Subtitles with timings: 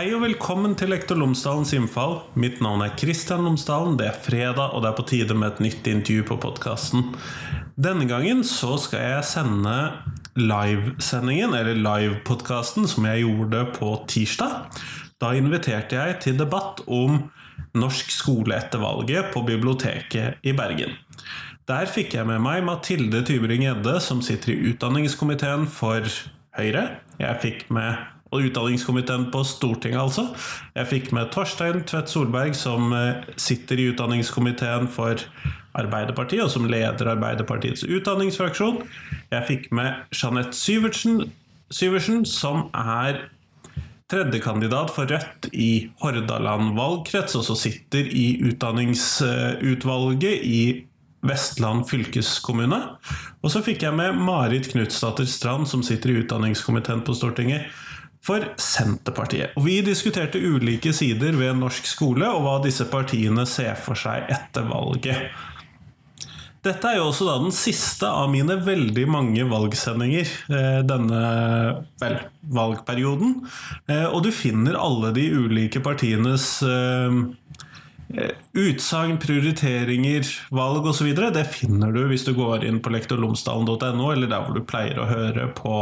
[0.00, 2.14] Hei og velkommen til Lektor Lomsdalens innfall.
[2.40, 3.98] Mitt navn er Kristian Lomsdalen.
[4.00, 7.02] Det er fredag, og det er på tide med et nytt intervju på podkasten.
[7.76, 9.74] Denne gangen så skal jeg sende
[10.40, 14.78] livesendingen, eller livepodkasten, som jeg gjorde på tirsdag.
[15.20, 17.18] Da inviterte jeg til debatt om
[17.76, 20.96] norsk skole etter valget på biblioteket i Bergen.
[21.68, 26.08] Der fikk jeg med meg Mathilde Tybring-Gjedde, som sitter i utdanningskomiteen for
[26.56, 26.86] Høyre.
[27.20, 30.28] Jeg fikk med og utdanningskomiteen på Stortinget, altså.
[30.76, 35.18] Jeg fikk med Torstein Tvedt Solberg, som eh, sitter i utdanningskomiteen for
[35.78, 38.82] Arbeiderpartiet, og som leder Arbeiderpartiets utdanningsfraksjon.
[39.34, 41.14] Jeg fikk med Jeanette Syvertsen,
[41.70, 43.28] Syversen, som er
[44.10, 50.62] tredjekandidat for Rødt i Hordaland valgkrets, og som sitter i utdanningsutvalget i
[51.26, 52.80] Vestland fylkeskommune.
[53.44, 57.62] Og så fikk jeg med Marit Knutsdatter Strand, som sitter i utdanningskomiteen på Stortinget
[58.24, 59.54] for Senterpartiet.
[59.56, 64.28] Og vi diskuterte ulike sider ved norsk skole, og hva disse partiene ser for seg
[64.32, 65.30] etter valget.
[66.60, 71.20] Dette er jo også da den siste av mine veldig mange valgsendinger eh, denne
[72.02, 72.18] vel,
[72.52, 73.38] valgperioden.
[73.88, 77.16] Eh, og du finner alle de ulike partienes eh,
[78.60, 81.08] utsagn, prioriteringer, valg osv.
[81.16, 85.08] Det finner du hvis du går inn på lektorlomsdalen.no, eller der hvor du pleier å
[85.08, 85.78] høre på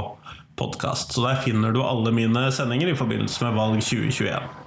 [0.58, 1.14] podkast.
[1.14, 4.66] Så der finner du alle mine sendinger i forbindelse med valg 2021.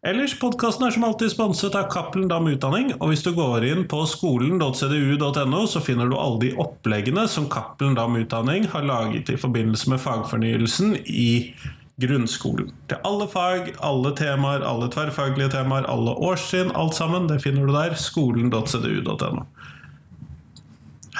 [0.00, 3.82] Ellers, podkasten er som alltid sponset av Cappelen Dam Utdanning, og hvis du går inn
[3.84, 9.36] på skolen.cdu.no, så finner du alle de oppleggene som Cappelen Dam Utdanning har laget i
[9.36, 11.52] forbindelse med fagfornyelsen i
[12.00, 12.72] grunnskolen.
[12.88, 17.76] Til alle fag, alle temaer, alle tverrfaglige temaer, alle årstrinn, alt sammen, det finner du
[17.76, 17.92] der.
[18.00, 19.44] Skolen.cdu.no.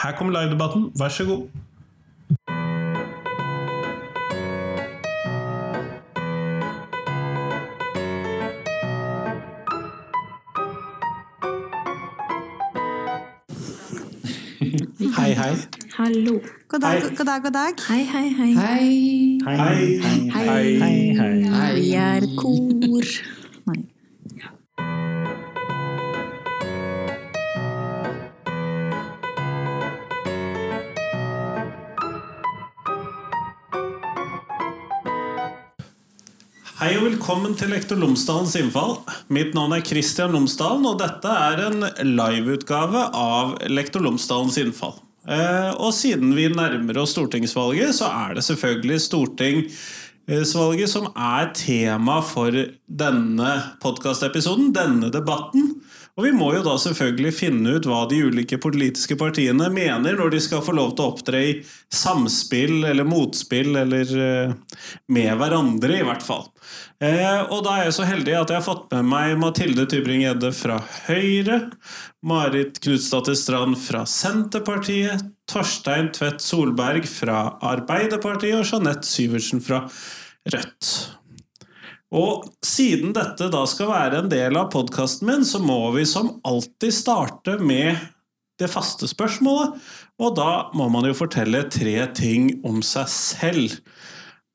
[0.00, 1.50] Her kommer livedebatten, vær så god.
[16.00, 16.40] Hallo.
[16.68, 17.42] God dag, god dag.
[17.42, 17.74] god dag.
[17.88, 18.52] Hei, hei, hei.
[18.56, 19.38] Hei.
[19.44, 20.00] Hei.
[20.32, 21.16] Hei.
[21.16, 21.74] Hei.
[21.74, 23.04] Vi er kor.
[23.66, 23.84] Nei.
[36.78, 38.96] Hei og velkommen til Lektor Lomsdalens innfall.
[39.28, 41.84] Mitt navn er Kristian Lomsdalen, og dette er en
[42.16, 44.96] liveutgave av Lektor Lomsdalens innfall.
[45.28, 52.20] Eh, Og siden vi nærmer oss stortingsvalget, så er det selvfølgelig stortingsvalget som er tema
[52.24, 52.54] for
[52.86, 55.74] denne podkastepisoden, denne debatten.
[56.18, 60.34] Og vi må jo da selvfølgelig finne ut hva de ulike politiske partiene mener når
[60.34, 61.52] de skal få lov til å opptre i
[61.94, 64.52] samspill eller motspill, eller eh,
[65.08, 66.48] med hverandre, i hvert fall.
[67.00, 70.50] Eh, og da er jeg så heldig at jeg har fått med meg Mathilde Tybring-Gjedde
[70.52, 71.62] fra Høyre,
[72.20, 79.86] Marit Knutsdatter Strand fra Senterpartiet, Torstein Tvedt Solberg fra Arbeiderpartiet og Jeanette Syversen fra
[80.52, 80.90] Rødt.
[82.10, 86.34] Og siden dette da skal være en del av podkasten min, så må vi som
[86.44, 87.96] alltid starte med
[88.60, 89.78] det faste spørsmålet.
[90.20, 93.78] Og da må man jo fortelle tre ting om seg selv.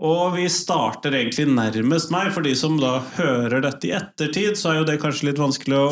[0.05, 2.29] Og vi starter egentlig nærmest meg.
[2.35, 5.79] For de som da hører dette i ettertid, så er jo det kanskje litt vanskelig
[5.79, 5.87] å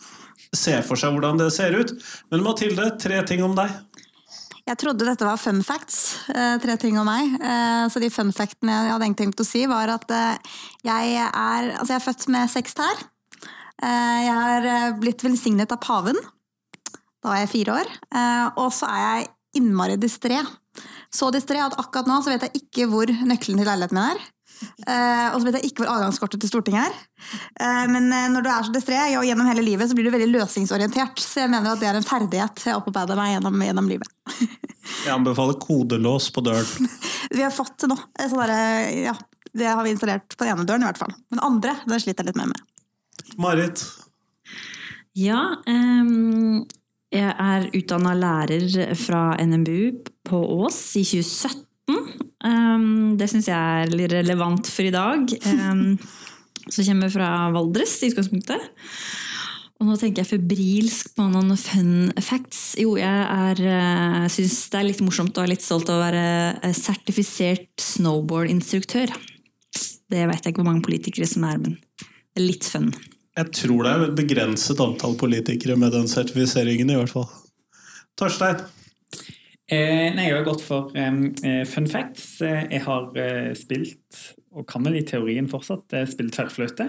[0.64, 1.94] se for seg hvordan det ser ut.
[2.32, 3.72] Men Mathilde, tre ting om deg.
[4.66, 7.36] Jeg trodde dette var fun facts, eh, tre ting om meg.
[7.38, 10.56] Eh, Så de fun factene jeg hadde egentlig tenkt å si, var at eh,
[10.88, 13.04] jeg er, altså jeg er født med seks tær.
[13.76, 16.16] Jeg har blitt velsignet av paven.
[17.20, 17.90] Da var jeg fire år.
[18.56, 19.26] Og så er jeg
[19.60, 20.38] innmari distré.
[21.16, 24.24] Så distré at akkurat nå så vet jeg ikke hvor nøkkelen til leiligheten min er.
[24.56, 26.98] Uh, og så vet jeg ikke hvor adgangskortet til Stortinget er.
[27.60, 30.14] Uh, men eh, når du er så distré og gjennom hele livet, så blir du
[30.14, 31.20] veldig løsningsorientert.
[31.20, 34.12] Så jeg mener at det er en ferdighet jeg opparbeider meg gjennom, gjennom livet.
[34.86, 36.88] Jeg anbefaler kodelås på døren.
[37.36, 37.96] Vi har fått nå,
[38.30, 38.52] sånn
[39.02, 39.16] ja,
[39.56, 41.14] det har vi installert på den ene døren i hvert fall.
[41.32, 42.60] Men andre, den sliter jeg litt mer med.
[43.40, 43.82] Marit.
[45.16, 46.66] Ja, ehm,
[47.14, 51.62] jeg er utdanna lærer fra NMBU på Ås i 2017.
[52.46, 55.30] Ehm, det syns jeg er litt relevant for i dag.
[55.46, 55.94] Um,
[56.66, 58.66] så kommer jeg fra Valdres i utgangspunktet.
[59.76, 62.74] Og nå tenker jeg febrilsk på noen fun facts.
[62.80, 66.22] Jo, jeg uh, syns det er litt morsomt og er litt stolt av å være
[66.64, 69.12] eh, sertifisert snowboardinstruktør.
[70.06, 72.88] Det vet jeg ikke hvor mange politikere som er, men det er litt fun.
[73.36, 77.26] Jeg tror det er et begrenset antall politikere med den sertifiseringen, i hvert fall.
[78.16, 78.62] Torstein.
[79.66, 82.40] Eh, nei, jeg har gått for eh, fun facts.
[82.40, 84.22] Eh, Jeg har eh, spilt
[84.56, 86.86] og kan vel i teorien fortsatt eh, spille tverrfløyte.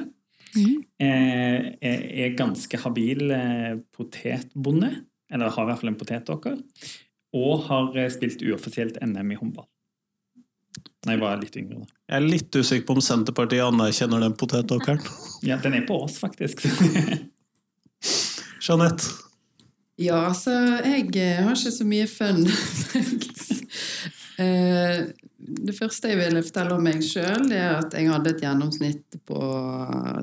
[0.56, 0.76] Mhm.
[1.04, 4.94] Eh, er, er ganske habil eh, potetbonde,
[5.34, 6.62] eller har i hvert fall en potetåker.
[7.36, 9.68] Og har eh, spilt uoffisielt NM i håndball.
[11.08, 11.82] Jeg var litt yngre.
[11.84, 11.94] da.
[12.08, 15.02] Jeg er litt usikker på om Senterpartiet anerkjenner den potetåkeren.
[15.48, 16.64] Ja, den er på oss, faktisk.
[18.68, 19.16] Jeanette.
[19.98, 20.52] Ja, altså,
[20.86, 22.44] jeg eh, har ikke så mye fun.
[24.38, 25.00] Eh,
[25.66, 29.38] Det første jeg ville fortelle om meg sjøl, er at jeg hadde et gjennomsnitt på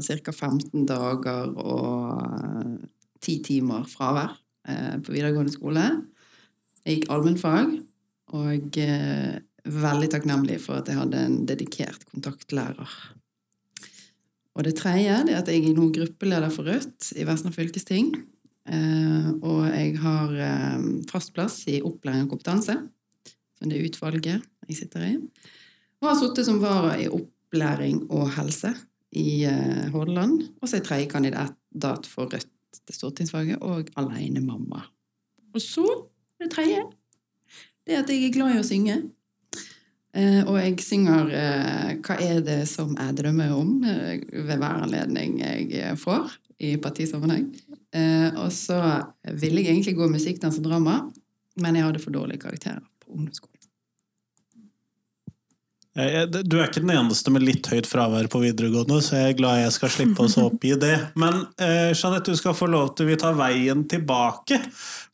[0.07, 0.31] ca.
[0.31, 2.77] 15 dager og
[3.25, 4.37] 10 timer fravær
[4.71, 5.83] eh, på videregående skole.
[6.85, 7.73] Jeg gikk allmennfag,
[8.39, 12.90] og eh, veldig takknemlig for at jeg hadde en dedikert kontaktlærer.
[14.55, 18.12] Og det tredje er at jeg er nå gruppeleder for Rødt i Vestland fylkesting.
[18.70, 22.76] Eh, og jeg har eh, fast plass i opplæring og kompetanse,
[23.58, 25.14] som det utvalget jeg sitter i.
[26.00, 28.72] Og har sittet som vara i opplæring og helse
[29.16, 30.38] i eh, Hordaland.
[30.61, 32.50] Og så er jeg tredje kandidat for Rødt
[32.84, 34.84] til stortingsvalget, og alenemamma.
[35.55, 35.87] Og så,
[36.40, 36.82] det tredje,
[37.87, 38.96] det er at jeg er glad i å synge.
[40.14, 44.84] Eh, og jeg synger eh, 'Hva er det som jeg drømmer om?' eh, ved hver
[44.87, 47.50] anledning jeg får i partisammenheng.
[48.38, 48.78] Og så
[49.31, 51.11] ville jeg egentlig gå musikk, dans og drama,
[51.56, 53.54] men jeg hadde for dårlige karakterer på ungdomsskolen.
[55.94, 59.61] Du er ikke den eneste med litt høyt fravær på videregående, så jeg er glad
[59.61, 60.96] jeg skal slippe oss å oppgi det.
[61.14, 64.58] Men eh, Jeanette, du skal få lov til vi tar veien tilbake.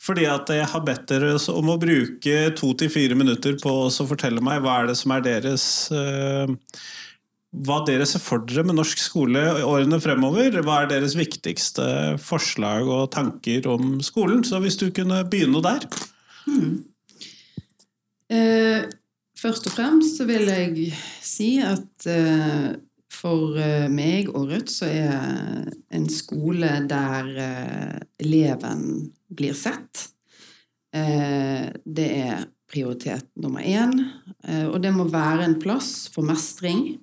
[0.00, 4.06] Fordi at jeg har bedt dere om å bruke to til fire minutter på å
[4.08, 6.54] fortelle meg hva er det som er deres eh,
[7.66, 10.62] Hva dere ser for dere med norsk skole årene fremover.
[10.64, 14.40] Hva er deres viktigste forslag og tanker om skolen?
[14.48, 15.84] Så hvis du kunne begynne der.
[18.30, 18.88] Eh,
[19.40, 20.92] først og fremst så vil jeg
[21.24, 22.74] si at eh,
[23.10, 25.64] for eh, meg og Rødt så er
[25.96, 28.82] en skole der eh, eleven
[29.30, 30.08] blir sett.
[30.90, 33.94] Det er prioritet nummer én.
[34.72, 36.98] Og det må være en plass for mestring.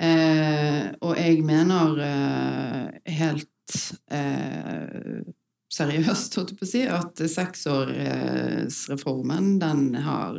[0.00, 1.92] Og jeg mener
[3.18, 3.68] helt
[5.76, 10.32] seriøst, holdt jeg på å si, at seksårsreformen, den har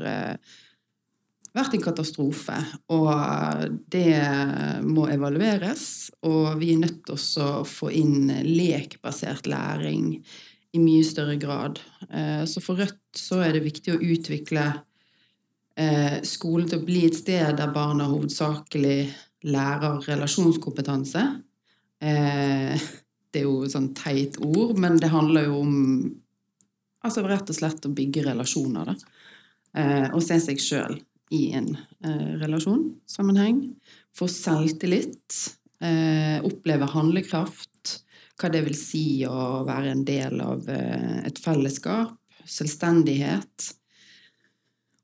[1.57, 2.57] vært en katastrofe.
[2.93, 3.09] Og
[3.93, 4.17] det
[4.85, 5.87] må evalueres,
[6.27, 10.13] og vi er nødt til å få inn lekbasert læring
[10.77, 11.79] i mye større grad.
[12.09, 14.65] Eh, Så for Rødt så er det viktig å utvikle
[15.77, 19.09] eh, skolen til å bli et sted der barna hovedsakelig
[19.47, 21.25] lærer relasjonskompetanse.
[22.01, 22.87] Eh,
[23.31, 25.75] det er jo et sånn teit ord, men det handler jo om
[27.05, 28.87] altså rett og slett å bygge relasjoner.
[28.89, 28.95] Da.
[30.15, 30.95] Og se seg sjøl
[31.33, 31.71] i en
[32.03, 33.63] eh, relasjonssammenheng.
[34.15, 35.57] Få selvtillit.
[35.79, 37.99] Eh, oppleve handlekraft.
[38.37, 42.17] Hva det vil si å være en del av eh, et fellesskap.
[42.47, 43.73] Selvstendighet.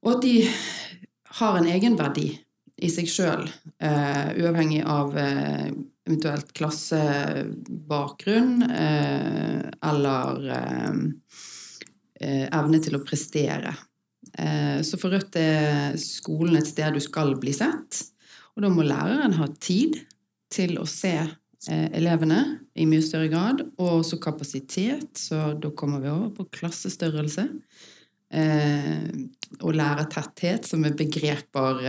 [0.04, 0.50] Og at de
[1.40, 2.40] har en egenverdi
[2.84, 3.50] i seg sjøl,
[3.80, 5.70] eh, uavhengig av eh,
[6.08, 9.62] eventuelt klassebakgrunn eh,
[9.92, 10.94] eller eh,
[12.20, 13.74] eh, evne til å prestere.
[14.38, 18.02] Eh, så for Rødt er skolen et sted du skal bli sett,
[18.54, 20.00] og da må læreren ha tid
[20.54, 22.42] til å se eh, elevene
[22.74, 27.48] i mye større grad, og også kapasitet, så da kommer vi over på klassestørrelse.
[28.34, 29.10] Eh,
[29.62, 31.84] og lærertetthet, som er begreper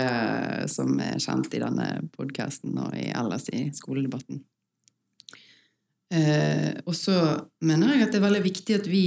[0.68, 4.42] som er kjent i denne podkasten og i, ellers i skoledebatten.
[6.84, 7.14] Og så
[7.64, 9.06] mener jeg at det er veldig viktig at vi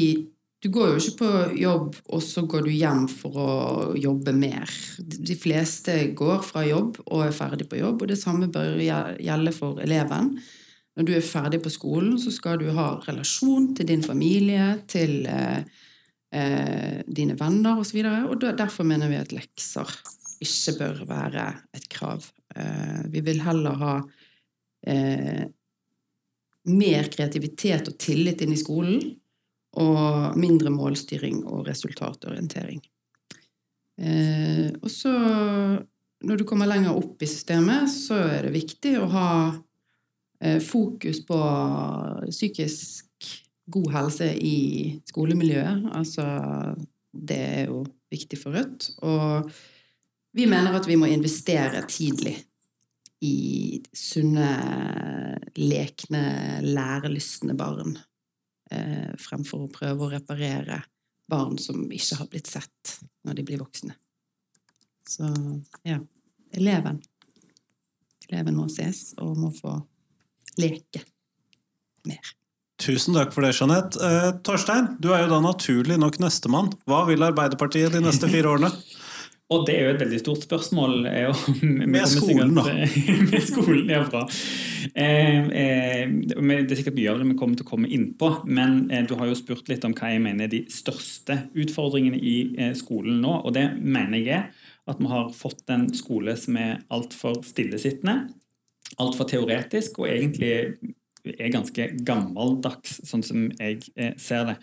[0.64, 3.50] Du går jo ikke på jobb, og så går du hjem for å
[3.98, 4.72] jobbe mer.
[4.98, 9.54] De fleste går fra jobb og er ferdig på jobb, og det samme bør gjelde
[9.54, 10.34] for eleven.
[10.98, 15.28] Når du er ferdig på skolen, så skal du ha relasjon til din familie, til
[15.30, 15.62] eh,
[16.34, 18.02] eh, dine venner osv.
[18.02, 19.94] Og, så og derfor mener vi at lekser
[20.42, 21.46] ikke bør være
[21.78, 22.26] et krav.
[22.58, 23.94] Eh, vi vil heller ha
[24.90, 25.46] eh,
[26.74, 29.06] mer kreativitet og tillit inn i skolen,
[29.78, 32.82] og mindre målstyring og resultatorientering.
[33.98, 35.14] Eh, og så,
[36.22, 39.30] når du kommer lenger opp i systemet, så er det viktig å ha
[40.42, 41.40] eh, fokus på
[42.30, 43.32] psykisk
[43.68, 44.58] god helse i
[45.10, 45.90] skolemiljøet.
[45.98, 46.28] Altså,
[47.12, 48.92] det er jo viktig for Rødt.
[49.04, 49.50] Og
[50.38, 52.38] vi mener at vi må investere tidlig
[53.26, 54.52] i sunne,
[55.58, 56.24] lekne,
[56.62, 57.98] lærelystne barn.
[58.72, 60.82] Eh, fremfor å prøve å reparere
[61.28, 62.98] barn som ikke har blitt sett
[63.28, 63.96] når de blir voksne.
[65.08, 65.28] Så
[65.88, 66.02] ja,
[66.56, 67.00] eleven.
[68.28, 69.78] Eleven må ses og må få
[70.60, 71.04] leke
[72.08, 72.34] mer.
[72.78, 73.98] Tusen takk for det, Jeanette.
[74.04, 76.70] Eh, Torstein, du er jo da naturlig nok nestemann.
[76.86, 78.72] Hva vil Arbeiderpartiet de neste fire årene?
[79.48, 81.06] Og det er jo et veldig stort spørsmål.
[81.08, 82.66] vi Med skolen, da.
[82.68, 84.26] Med skolen, bra.
[84.94, 88.30] Eh, eh, det er sikkert mye av det vi kommer til å komme inn på,
[88.46, 92.20] men eh, du har jo spurt litt om hva jeg mener er de største utfordringene
[92.20, 93.40] i eh, skolen nå.
[93.48, 98.34] Og det mener jeg er at vi har fått en skole som er altfor stillesittende,
[99.00, 100.96] altfor teoretisk, og egentlig
[101.36, 104.56] er ganske gammeldags, sånn som jeg eh, ser det.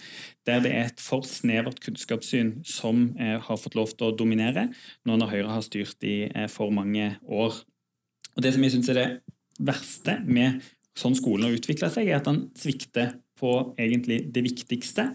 [0.49, 4.68] Der det er et for snevert kunnskapssyn som eh, har fått lov til å dominere,
[5.04, 7.61] nå når Høyre har styrt i eh, for mange år.
[8.35, 9.09] Og Det som jeg syns er det
[9.64, 10.64] verste med
[10.99, 15.09] sånn skolen har utvikla seg, er at den svikter på egentlig det viktigste.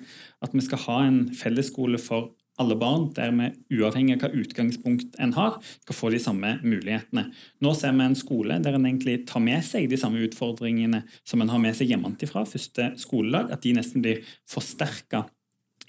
[0.43, 3.49] At vi skal ha en fellesskole for alle barn, der vi
[3.79, 7.29] uavhengig av hva utgangspunkt en har, skal få de samme mulighetene.
[7.63, 11.41] Nå ser vi en skole der en egentlig tar med seg de samme utfordringene som
[11.41, 15.25] en har med seg hjemmefra første skoledag, at de nesten blir forsterka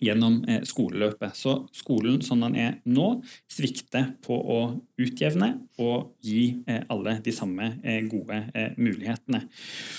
[0.01, 1.37] gjennom eh, skoleløpet.
[1.37, 4.61] Så skolen som den er nå, svikter på å
[5.01, 8.43] utjevne og gi eh, alle de samme eh, gode
[8.81, 9.43] mulighetene.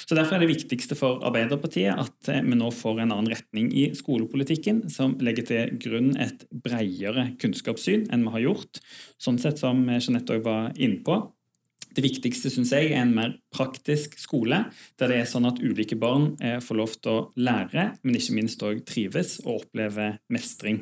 [0.05, 3.89] Så Derfor er det viktigste for Arbeiderpartiet at vi nå får en annen retning i
[3.97, 8.81] skolepolitikken, som legger til grunn et bredere kunnskapssyn enn vi har gjort.
[9.21, 11.21] Sånn sett som Jeanette òg var inne på,
[11.95, 14.63] det viktigste synes jeg er en mer praktisk skole,
[14.99, 18.35] der det er sånn at ulike barn eh, får lov til å lære, men ikke
[18.37, 20.81] minst også trives og oppleve mestring.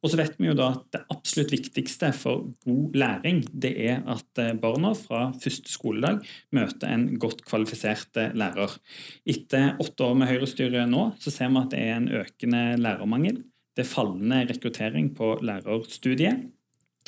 [0.00, 4.00] Og så vet vi jo da at det absolutt viktigste for god læring, det er
[4.08, 6.22] at eh, barna fra første skoledag
[6.56, 8.78] møter en godt kvalifisert eh, lærer.
[9.28, 13.42] Etter åtte år med høyrestyre nå, så ser vi at det er en økende lærermangel.
[13.76, 16.46] Det er fallende rekruttering på lærerstudiet.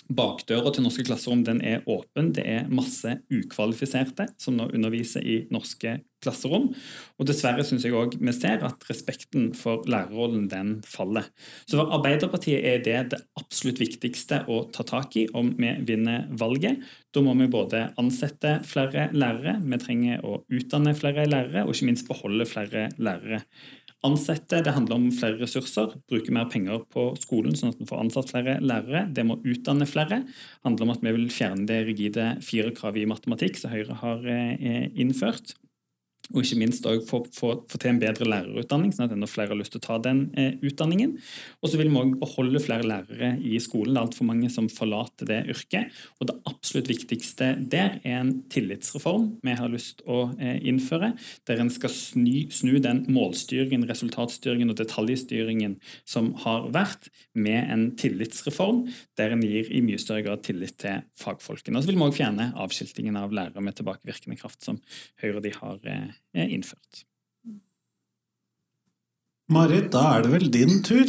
[0.09, 2.33] Bakdøra til norske klasserom den er åpen.
[2.37, 6.71] Det er masse ukvalifiserte som nå underviser i norske klasserom.
[7.19, 11.29] Og dessverre syns jeg òg vi ser at respekten for lærerrollen den faller.
[11.69, 16.27] Så for Arbeiderpartiet er det det absolutt viktigste å ta tak i om vi vinner
[16.41, 16.81] valget.
[17.15, 21.91] Da må vi både ansette flere lærere, vi trenger å utdanne flere lærere, og ikke
[21.91, 23.45] minst beholde flere lærere.
[24.07, 25.97] Ansette, det handler om flere ressurser.
[26.11, 29.09] Bruke mer penger på skolen, sånn at vi får ansatt flere lærere.
[29.11, 30.21] Det må utdanne flere.
[30.23, 34.23] Det handler om at vi vil fjerne det rigide firerkravet i matematikk som Høyre har
[34.31, 35.57] eh, innført.
[36.35, 39.73] Og ikke minst få, få til en bedre lærerutdanning, sånn at enda flere har lyst
[39.73, 41.15] til å ta den eh, utdanningen.
[41.63, 43.95] Og så vil vi også beholde flere lærere i skolen.
[43.95, 45.95] Det er altfor mange som forlater det yrket.
[46.21, 51.15] Og det absolutt viktigste der er en tillitsreform vi har lyst til å eh, innføre,
[51.49, 57.09] der en skal snu, snu den målstyringen, resultatstyringen og detaljstyringen som har vært,
[57.39, 58.81] med en tillitsreform
[59.17, 61.79] der en gir i mye større grad tillit til fagfolkene.
[61.79, 64.81] Og så vil vi også fjerne avskiltingen av lærere med tilbakevirkende kraft, som
[65.23, 67.05] Høyre og de har eh, er innført.
[69.49, 71.09] Marit, da er det vel din tur.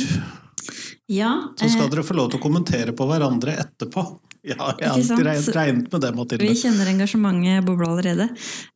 [1.09, 4.03] Ja, Så skal eh, dere få lov til å kommentere på hverandre etterpå.
[4.39, 6.45] Ja, jeg har alltid regnet med det, Mathilde.
[6.47, 8.29] vi kjenner engasjementet boble allerede.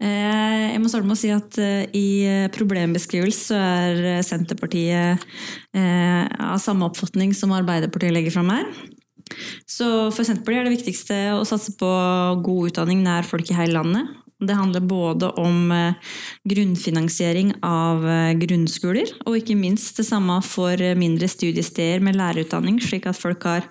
[0.03, 2.08] Eh, jeg må starte med å si at eh, i
[2.51, 5.24] problembeskrivelse så er eh, Senterpartiet
[5.77, 8.68] eh, av samme oppfatning som Arbeiderpartiet legger fram her.
[9.70, 11.94] Så for Senterpartiet er det viktigste å satse på
[12.44, 14.12] god utdanning nær folk i hele landet.
[14.48, 16.16] Det handler både om eh,
[16.50, 23.08] grunnfinansiering av eh, grunnskoler, og ikke minst det samme for mindre studiesteder med lærerutdanning, slik
[23.10, 23.68] at folk har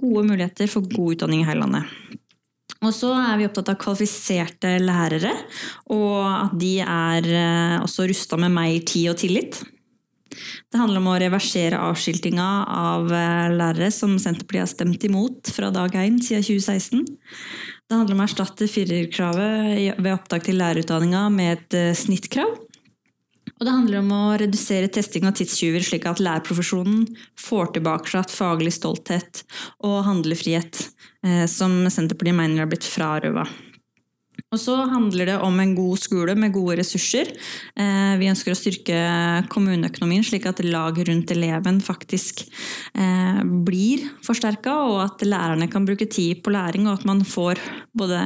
[0.00, 1.90] gode muligheter for god utdanning i hele landet.
[2.84, 5.32] Og så er vi opptatt av kvalifiserte lærere,
[5.94, 9.62] og at de er eh, også rusta med mer tid og tillit.
[10.34, 15.94] Det handler om å reversere avskiltinga av lærere som Senterpartiet har stemt imot fra dag
[15.94, 17.04] én siden 2016.
[17.84, 22.54] Det handler om å erstatte firerkravet ved opptak til lærerutdanninga med et eh, snittkrav.
[23.54, 27.04] Og det handler om å redusere testing av tidstyver, slik at lærerprofesjonen
[27.38, 29.44] får tilbake seg faglig stolthet
[29.84, 30.80] og handlefrihet,
[31.26, 33.44] eh, som Senterpartiet mener har blitt frarøva.
[34.54, 37.32] Og så handler det om en god skole med gode ressurser.
[37.74, 38.98] Eh, Vi ønsker å styrke
[39.50, 42.44] kommuneøkonomien, slik at lag rundt eleven faktisk
[42.94, 47.58] eh, blir forsterka, og at lærerne kan bruke tid på læring, og at man får
[47.98, 48.20] både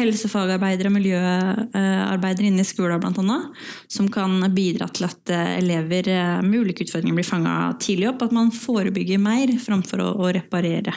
[0.00, 3.40] helsefagarbeidere og miljøarbeidere inne i skolen bl.a.,
[3.88, 6.12] som kan bidra til at eh, elever
[6.44, 10.92] med ulike utfordringer blir fanga tidlig opp, at man forebygger mer framfor å, reparere.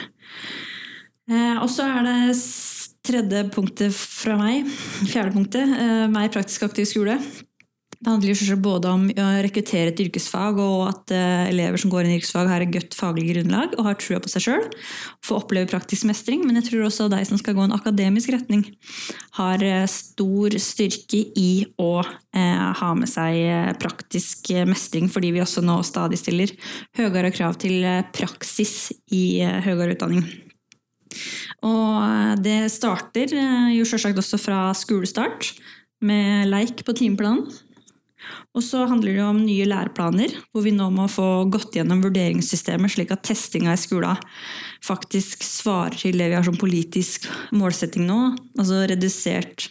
[1.62, 2.36] Og så er det
[3.04, 4.68] tredje punktet fra meg,
[5.10, 7.18] fjerde punktet, eh, mer praktisk aktiv skole.
[8.04, 12.04] Det handler jo både om å rekruttere til yrkesfag, og at eh, elever som går
[12.04, 14.66] inn i yrkesfag har et godt faglig grunnlag og har trua på seg sjøl.
[15.24, 16.44] Få oppleve praktisk mestring.
[16.44, 18.66] Men jeg tror også de som skal gå en akademisk retning,
[19.38, 25.64] har eh, stor styrke i å eh, ha med seg praktisk mestring, fordi vi også
[25.64, 26.52] nå stadig stiller
[27.00, 27.80] høyere krav til
[28.12, 30.43] praksis i eh, høyere utdanning.
[31.66, 35.52] Og det starter eh, jo selvsagt også fra skolestart,
[36.04, 37.46] med leik på timeplanen.
[38.54, 42.92] Og så handler det om nye læreplaner, hvor vi nå må få gått gjennom vurderingssystemet,
[42.94, 44.20] slik at testinga i skolen
[44.84, 48.18] faktisk svarer til det vi har som politisk målsetting nå.
[48.60, 49.68] Altså redusert,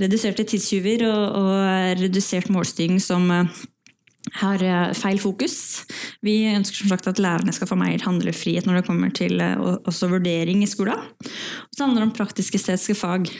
[0.00, 3.60] reduserte tidstyver og, og redusert målstyring som eh,
[4.38, 5.56] har eh, feil fokus.
[6.24, 9.56] Vi ønsker som sagt at lærerne skal få mer handlefrihet når det kommer til eh,
[9.60, 11.00] også vurdering i skolen.
[11.00, 13.30] Og så handler det om praktisk-estetiske fag.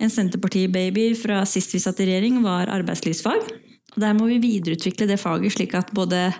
[0.00, 3.52] En Senterparti-baby fra sist vi satt i regjering, var arbeidslivsfag.
[3.92, 6.30] Og Der må vi videreutvikle det faget, slik at både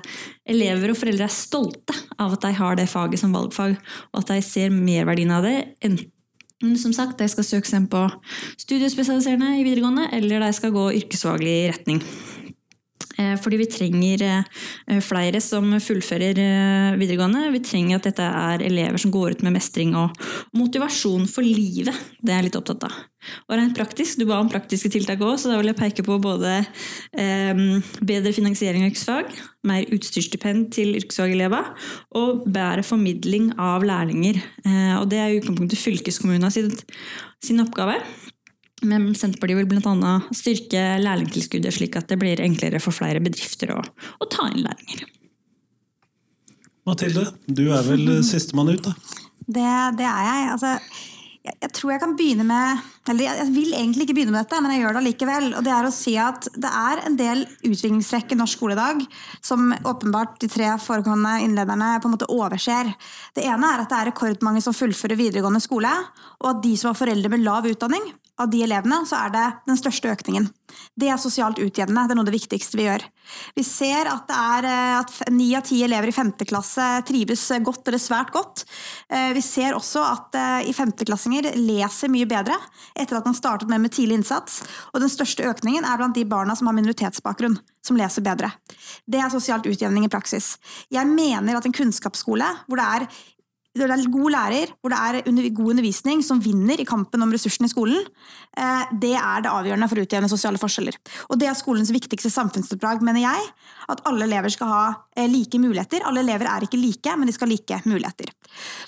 [0.49, 3.77] elever og foreldre er stolte av at de har det faget som valgfag,
[4.13, 5.59] og at de ser merverdien av det.
[5.85, 8.07] Enten som sagt, de skal søke seg på
[8.63, 12.01] studiespesialiserende i videregående, eller de skal gå yrkesfaglig retning.
[13.19, 17.51] Eh, fordi vi trenger eh, flere som fullfører eh, videregående.
[17.55, 20.17] Vi trenger at dette er elever som går ut med mestring og
[20.57, 21.97] motivasjon for livet.
[22.21, 23.01] Det er jeg litt opptatt av.
[23.47, 26.19] Og rent praktisk, Du ba om praktiske tiltak òg, så da vil jeg peke på
[26.23, 26.59] både
[27.15, 27.63] eh,
[28.03, 29.31] bedre finansiering av yrkesfag,
[29.69, 31.71] mer utstyrsstipend til yrkesfagelever
[32.19, 34.43] og bedre formidling av lærlinger.
[34.67, 36.71] Eh, og Det er i utgangspunktet fylkeskommunene sin,
[37.43, 38.01] sin oppgave.
[38.83, 40.13] Men Senterpartiet vil bl.a.
[40.35, 45.05] styrke lærlingtilskuddet, slik at det blir enklere for flere bedrifter å, å ta inn lærlinger.
[46.89, 48.95] Mathilde, du er vel sistemann ut, da?
[49.43, 50.49] Det, det er jeg.
[50.55, 50.73] Altså,
[51.43, 54.61] jeg, jeg, tror jeg kan begynne med Eller jeg, vil egentlig ikke begynne med dette,
[54.63, 55.47] men jeg gjør det allikevel.
[55.59, 58.79] Og det er å si at det er en del utviklingstrekk i norsk skole i
[58.79, 59.03] dag
[59.43, 62.93] som åpenbart de tre foregående innlederne på en måte overser.
[63.35, 65.91] Det ene er at det er rekordmange som fullfører videregående skole,
[66.43, 69.45] og at de som har foreldre med lav utdanning, av de elevene så er det
[69.69, 70.49] den største økningen.
[70.99, 72.07] Det er sosialt utjevnende.
[72.09, 73.05] Det er noe av det viktigste vi gjør.
[73.57, 77.91] Vi ser at det er eh, ni av ti elever i femte klasse trives godt
[77.91, 78.65] eller svært godt.
[79.13, 82.57] Eh, vi ser også at eh, i femteklassinger leser mye bedre
[82.99, 84.63] etter at man startet med med tidlig innsats.
[84.93, 88.53] Og den største økningen er blant de barna som har minoritetsbakgrunn, som leser bedre.
[89.07, 90.57] Det er sosialt utjevning i praksis.
[90.93, 93.09] Jeg mener at en kunnskapsskole hvor det er
[93.73, 97.71] det er god lærer, hvor det er god undervisning som vinner i kampen om ressursene
[97.71, 98.05] i skolen,
[98.53, 100.99] eh, det er det avgjørende for å utjevne sosiale forskjeller.
[101.33, 103.49] Og det er skolens viktigste samfunnsoppdrag, mener jeg.
[103.91, 104.83] At alle elever skal ha
[105.17, 106.05] eh, like muligheter.
[106.07, 108.31] Alle elever er ikke like, men de skal ha like muligheter.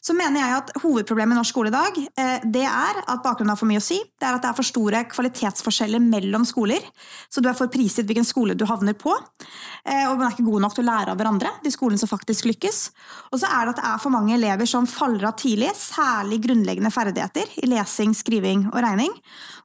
[0.04, 3.54] Så mener jeg at hovedproblemet i norsk skole i dag, eh, det er at bakgrunnen
[3.54, 3.98] har for mye å si.
[3.98, 6.85] Det er at det er for store kvalitetsforskjeller mellom skoler.
[7.33, 9.14] Så du er for prisgitt hvilken skole du havner på.
[9.85, 12.46] Og man er ikke god nok til å lære av hverandre, de skolene som faktisk
[12.48, 12.78] lykkes.
[13.35, 16.40] Og så er det at det er for mange elever som faller av tidlig, særlig
[16.46, 19.12] grunnleggende ferdigheter i lesing, skriving og regning,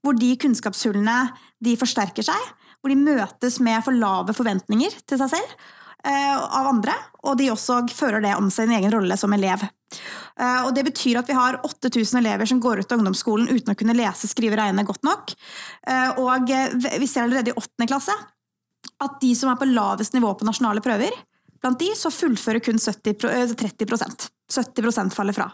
[0.03, 1.19] hvor de kunnskapshullene
[1.63, 5.53] de forsterker seg, hvor de møtes med for lave forventninger til seg selv
[6.07, 9.65] eh, av andre, og de også fører det om sin egen rolle som elev.
[10.39, 13.73] Eh, og Det betyr at vi har 8000 elever som går ut av ungdomsskolen uten
[13.73, 15.35] å kunne lese, skrive regne godt nok.
[15.87, 18.15] Eh, og vi ser allerede i åttende klasse
[18.99, 21.13] at de som er på lavest nivå på nasjonale prøver,
[21.59, 25.51] blant de så fullfører kun 70, 30% 70% faller fra.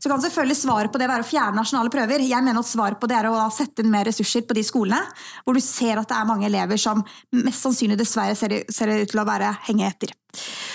[0.00, 2.24] Så kan selvfølgelig svaret på det være å fjerne nasjonale prøver.
[2.26, 5.00] Jeg mener at svaret på det er å sette inn mer ressurser på de skolene
[5.44, 7.04] hvor du ser at det er mange elever som
[7.36, 10.14] mest sannsynlig dessverre ser, ut til å være henge etter.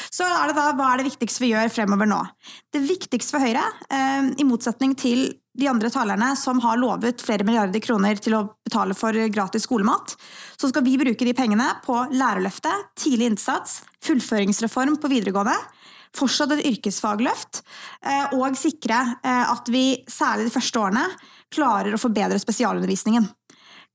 [0.09, 2.21] Så er det da, Hva er det viktigste vi gjør fremover nå?
[2.71, 5.27] Det viktigste for Høyre, eh, i motsetning til
[5.59, 10.15] de andre talerne som har lovet flere milliarder kroner til å betale for gratis skolemat,
[10.55, 15.57] så skal vi bruke de pengene på lærerløftet, tidlig innsats, fullføringsreform på videregående
[16.17, 17.61] fortsatt et yrkesfagløft,
[18.05, 21.05] eh, og sikre eh, at vi særlig de første årene
[21.53, 23.27] klarer å forbedre spesialundervisningen.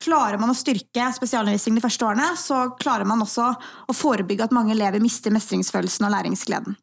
[0.04, 3.46] Klarer man å styrke spesialundervisningen de første årene, så klarer man også
[3.88, 6.74] å forebygge at mange elever mister mestringsfølelsen og læringsgleden.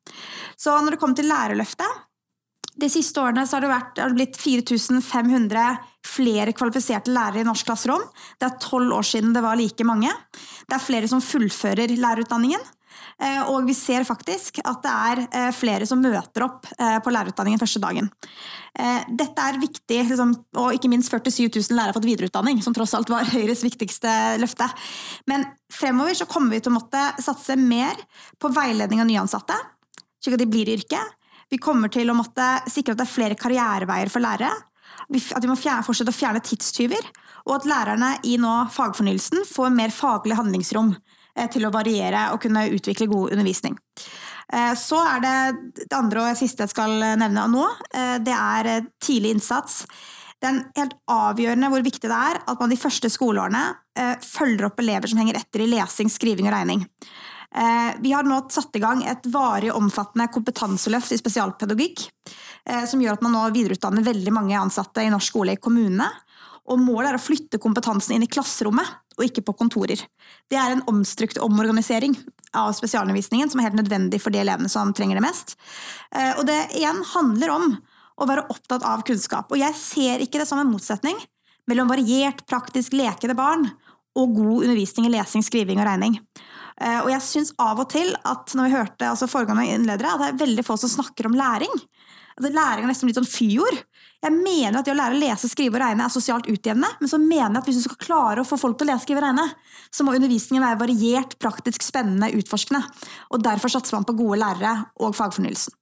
[0.58, 2.08] Så når det kommer til Lærerløftet
[2.80, 5.64] de siste årene har det, vært, har det blitt 4500
[6.08, 8.04] flere kvalifiserte lærere i norsk klasserom.
[8.40, 10.12] Det er tolv år siden det var like mange.
[10.66, 12.64] Det er flere som fullfører lærerutdanningen.
[13.20, 17.14] Eh, og vi ser faktisk at det er eh, flere som møter opp eh, på
[17.14, 18.10] lærerutdanningen første dagen.
[18.72, 22.94] Dette er viktig, liksom, og ikke minst 47 000 lærere har fått videreutdanning, som tross
[22.96, 24.70] alt var Høyres viktigste løfte.
[25.28, 28.00] Men fremover så kommer vi til å måtte satse mer
[28.40, 29.58] på veiledning av nyansatte,
[30.24, 31.20] slik at de blir i yrket.
[31.52, 34.54] Vi kommer til å måtte sikre at det er flere karriereveier for lærere.
[35.12, 37.12] At vi må fortsette å fjerne tidstyver.
[37.50, 40.94] Og at lærerne i nå fagfornyelsen får mer faglig handlingsrom.
[41.36, 43.78] Eh, til å variere og kunne utvikle god undervisning.
[44.52, 45.36] Eh, Så er det
[45.88, 47.68] det andre og siste jeg skal nevne nå.
[47.94, 49.86] eh, Det er tidlig innsats.
[50.42, 53.76] Det er helt avgjørende hvor viktig det er at man de første skoleårene
[54.26, 56.88] følger opp elever som henger etter i lesing, skriving og regning.
[58.02, 62.08] Vi har nå satt i gang et varig omfattende kompetanseløft i spesialpedagogikk,
[62.88, 66.08] som gjør at man nå videreutdanner veldig mange ansatte i norsk skole i kommunene.
[66.72, 70.00] Og målet er å flytte kompetansen inn i klasserommet, og ikke på kontorer.
[70.50, 72.16] Det er en omstrukt omorganisering
[72.58, 75.56] av spesialundervisningen som er helt nødvendig for de elevene som trenger det mest.
[76.16, 77.78] Eh, Og det igjen handler om
[78.22, 79.52] å være opptatt av kunnskap.
[79.52, 81.18] Og jeg ser ikke det som en motsetning
[81.70, 83.70] mellom variert, praktisk lekende barn
[84.18, 86.18] og god undervisning i lesing, skriving og regning.
[86.82, 90.20] Eh, Og jeg syns av og til at når vi hørte altså foregående innledere, at
[90.20, 91.72] det er veldig få som snakker om læring.
[92.38, 93.84] Altså, læring er nesten litt sånn fyord.
[94.22, 97.10] Jeg mener at det å lære å lese, skrive og regne er sosialt utjevnende, men
[97.10, 99.24] så mener jeg at hvis du skal klare å få folk til å lese, skrive
[99.24, 99.48] og regne,
[99.90, 102.84] så må undervisningen være variert, praktisk, spennende, utforskende.
[103.34, 105.74] Og derfor satser man på gode lærere og fagfornyelsen.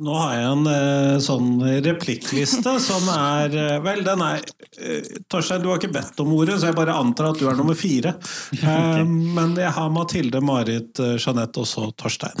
[0.00, 1.48] Nå har jeg en eh, sånn
[1.84, 4.38] replikkliste som er eh, Vel, den er
[4.80, 7.58] eh, Torstein, du har ikke bedt om ordet, så jeg bare antar at du er
[7.58, 8.14] nummer fire.
[8.70, 12.38] Eh, men jeg har Mathilde, Marit, eh, Jeanette og så Torstein.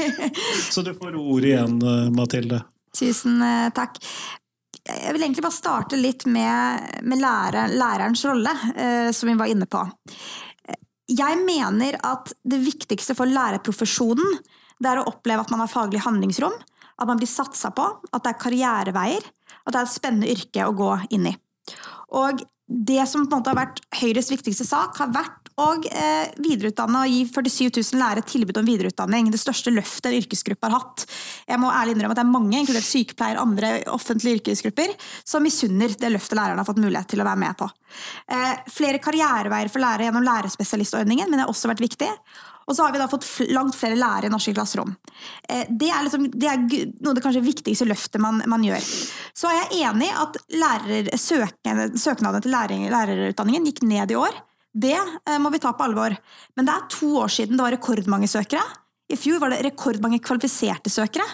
[0.74, 2.60] så du får ordet igjen, eh, Mathilde.
[2.96, 3.98] Tusen eh, takk.
[4.80, 9.50] Jeg vil egentlig bare starte litt med, med lærer, lærerens rolle, eh, som vi var
[9.52, 9.82] inne på.
[11.10, 14.38] Jeg mener at det viktigste for lærerprofesjonen
[14.80, 16.54] det er å oppleve at man har faglig handlingsrom,
[17.00, 19.26] at man blir satsa på, at det er karriereveier,
[19.60, 21.34] at det er et spennende yrke å gå inn i.
[22.16, 26.30] Og det som på en måte har vært Høyres viktigste sak, har vært å eh,
[26.40, 29.30] videreutdanne og gi 47 000 lærere tilbud om videreutdanning.
[29.32, 31.06] Det største løftet en yrkesgruppe har hatt.
[31.48, 34.94] Jeg må ærlig innrømme at det er mange, inkludert sykepleiere og andre offentlige yrkesgrupper,
[35.24, 37.70] som misunner det løftet lærerne har fått mulighet til å være med på.
[38.30, 42.10] Eh, flere karriereveier for lærere gjennom lærerspesialistordningen, men det har også vært viktig.
[42.70, 44.92] Og så har vi da fått langt flere lærere i norske klasserom.
[45.48, 48.84] Eh, Det er, liksom, det er noe av det kanskje viktigste løftet man, man gjør.
[49.34, 54.38] Så er jeg enig at lærer, søkende, søknadene til lærer, lærerutdanningen gikk ned i år.
[54.70, 56.14] Det eh, må vi ta på alvor.
[56.56, 58.62] Men det er to år siden det var rekordmange søkere.
[59.10, 61.26] I fjor var det rekordmange kvalifiserte søkere.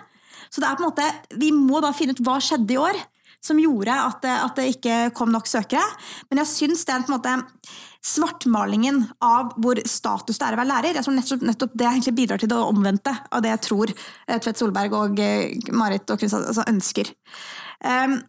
[0.48, 2.98] Så det er på en måte, vi må da finne ut hva skjedde i år
[3.46, 5.84] som gjorde at det, at det ikke kom nok søkere.
[6.30, 7.34] Men jeg syns er på en måte
[8.06, 10.98] svartmalingen av hvor status det er å være lærer.
[10.98, 14.38] Jeg tror nettopp, nettopp det egentlig bidrar til det omvendte av det jeg tror eh,
[14.38, 17.10] Tvedt Solberg og eh, Marit og Kristian altså, ønsker.
[17.82, 18.20] Um,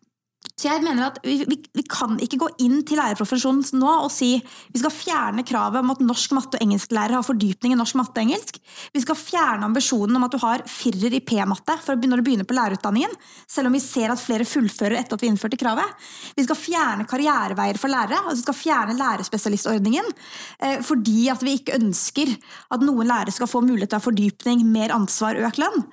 [0.58, 4.10] så jeg mener at vi, vi, vi kan ikke gå inn til lærerprofesjonen nå og
[4.14, 7.98] si vi skal fjerne kravet om at norsk matte- og engelsklærere har fordypning i norsk
[8.00, 8.58] matte og engelsk.
[8.94, 12.58] Vi skal fjerne ambisjonen om at du har firer i P-matte når du begynner på
[12.58, 13.14] lærerutdanningen,
[13.50, 16.08] selv om vi ser at flere fullfører etter at vi innførte kravet.
[16.38, 20.10] Vi skal fjerne karriereveier for lærere, og vi skal fjerne lærerspesialistordningen
[20.62, 22.34] eh, fordi at vi ikke ønsker
[22.74, 25.86] at noen lærere skal få mulighet til å ha fordypning, mer ansvar, økt lønn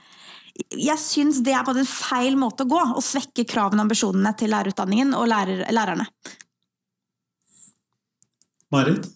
[0.55, 4.35] jeg syns det er på en feil måte å gå, å svekke kravene og ambisjonene
[4.39, 6.07] til lærerutdanningen og lærer, lærerne.
[8.75, 9.11] Marit?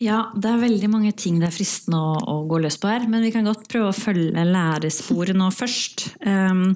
[0.00, 3.02] Ja, det er veldig mange ting det er fristende å, å gå løs på her,
[3.10, 6.06] men vi kan godt prøve å følge læresporet nå først.
[6.24, 6.70] Um,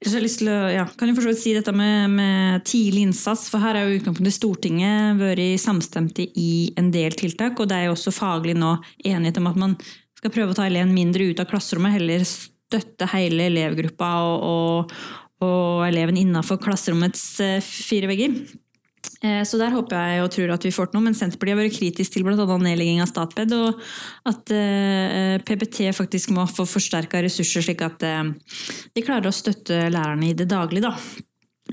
[0.00, 3.46] så jeg har lyst til å, ja, kan jeg si dette med, med tidlig innsats,
[3.52, 7.86] for her er jo utgangspunktet Stortinget vært samstemte i en del tiltak, og det er
[7.86, 9.78] jo også faglig nå enighet om at man
[10.20, 14.98] skal prøve å ta eleven mindre ut av klasserommet, heller støtte hele elevgruppa og, og,
[15.46, 18.36] og eleven innafor klasserommets eh, fire vegger.
[19.24, 21.62] Eh, Så der håper jeg og tror at vi får til noe, men Senterpartiet har
[21.62, 22.36] vært kritisk til bl.a.
[22.36, 23.80] nedlegging av Statped, og
[24.28, 30.30] at eh, PPT faktisk må få forsterka ressurser, slik at de klarer å støtte lærerne
[30.30, 30.90] i det daglige.
[30.90, 31.26] da.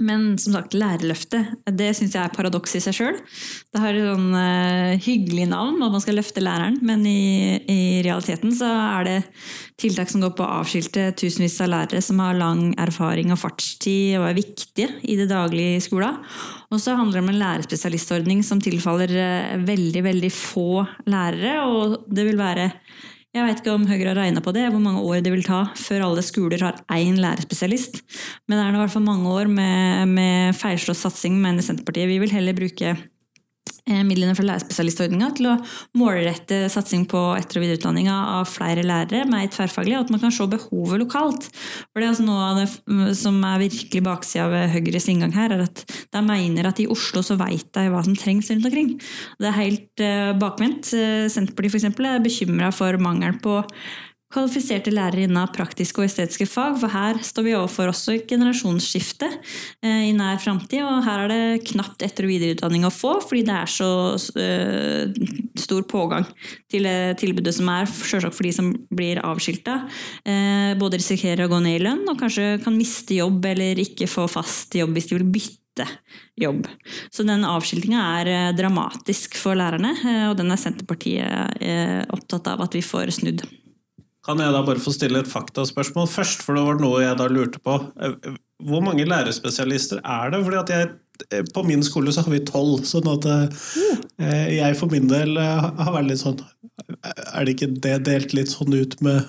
[0.03, 3.17] Men som sagt, lærerløftet, det syns jeg er paradoks i seg sjøl.
[3.73, 7.79] Det har et sånn uh, hyggelig navn, at man skal løfte læreren, men i, i
[8.05, 9.17] realiteten så er det
[9.81, 14.17] tiltak som går på å avskilte tusenvis av lærere som har lang erfaring og fartstid
[14.19, 16.21] og er viktige i det daglige i skolen.
[16.73, 22.01] Og så handler det om en lærerspesialistordning som tilfaller uh, veldig, veldig få lærere, og
[22.09, 22.71] det vil være
[23.35, 25.65] jeg vet ikke om Høyre har regna på det, hvor mange år det vil ta
[25.77, 27.99] før alle skoler har én lærerspesialist.
[28.47, 32.09] Men det er nå i hvert fall mange år med, med feilslått satsing, mener Senterpartiet.
[32.09, 32.95] Vi vil heller bruke
[33.87, 35.57] midlene fra lærerspesialistordninga til å
[35.99, 40.23] målrette satsing på etter- og videreutdanninga av flere lærere med et tverrfaglig, og at man
[40.23, 41.49] kan se behovet lokalt.
[41.91, 45.53] For det er altså Noe av det som er virkelig baksida ved Høyres inngang her,
[45.55, 48.91] er at de mener at i Oslo så veit de hva som trengs rundt omkring.
[49.39, 50.91] Det er helt eh, bakvendt.
[50.97, 53.61] Eh, Senterpartiet eksempel, er bekymra for mangelen på
[54.27, 59.29] kvalifiserte lærere innen praktiske og estetiske fag, for her står vi overfor også et generasjonsskifte
[59.29, 63.45] eh, i nær framtid, og her er det knapt etter- og videreutdanning å få, fordi
[63.47, 63.91] det er så
[64.41, 65.29] eh,
[65.63, 66.27] stor pågang
[66.71, 69.77] til eh, tilbudet som er, selvsagt for de som blir avskilta.
[70.79, 74.25] Både risikerer å gå ned i lønn, og kanskje kan miste jobb eller ikke få
[74.31, 75.87] fast jobb hvis de vil bytte
[76.39, 76.67] jobb.
[77.13, 79.93] Så den avskiltinga er dramatisk for lærerne,
[80.31, 83.45] og den er Senterpartiet opptatt av at vi får snudd.
[84.27, 87.27] Kan jeg da bare få stille et faktaspørsmål først, for det var noe jeg da
[87.31, 87.77] lurte på.
[88.03, 88.33] Eh,
[88.67, 90.41] Hvor mange lærerspesialister er det?
[90.43, 90.89] Fordi at jeg,
[91.31, 95.37] eh, På min skole så har vi tolv, sånn at eh, jeg for min del
[95.37, 96.41] eh, har vært litt sånn
[97.33, 99.23] Er det ikke det delt litt sånn ut med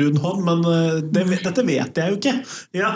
[0.00, 0.44] rund hånd?
[0.46, 2.36] Men eh, det, dette vet jeg jo ikke.
[2.78, 2.92] Ja,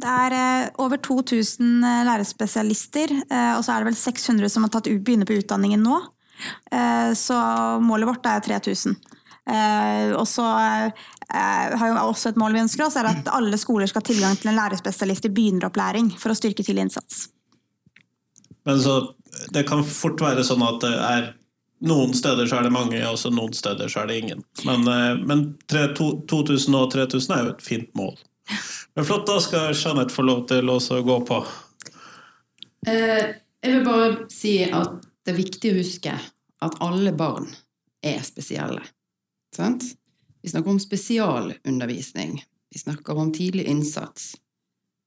[0.00, 4.72] Det er eh, over 2000 lærerspesialister, eh, og så er det vel 600 som har
[4.74, 6.00] tatt, begynner på utdanningen nå.
[6.72, 7.36] Eh, så
[7.84, 8.96] målet vårt er 3000.
[9.50, 11.04] Eh, og så eh,
[11.76, 14.36] har jo også et mål vi ønsker oss, er at alle skoler skal ha tilgang
[14.40, 17.26] til en lærerspesialist i begynneropplæring for å styrke tidlig innsats.
[18.64, 18.98] Men så
[19.52, 21.26] det kan fort være sånn at det er
[21.84, 24.44] noen steder så er det mange, og så noen steder så er det ingen.
[24.64, 28.14] Men, eh, men tre- to- 2000 og 3000 er jo et fint mål.
[28.96, 31.42] Men flott, da skal Jeanette få lov til å gå på.
[32.86, 36.12] Eh, jeg vil bare si at det er viktig å huske
[36.64, 37.48] at alle barn
[38.04, 38.82] er spesielle.
[39.54, 39.84] Sant?
[40.42, 42.42] Vi snakker om spesialundervisning.
[42.70, 44.34] Vi snakker om tidlig innsats.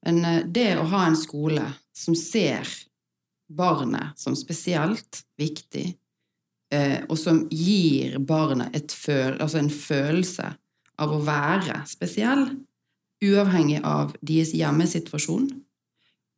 [0.06, 2.68] Men eh, det å ha en skole som ser
[3.48, 5.92] barnet som spesielt viktig,
[6.74, 10.50] eh, og som gir barnet et føl altså en følelse
[10.98, 12.50] av å være spesiell,
[13.24, 15.48] uavhengig av deres hjemmesituasjon,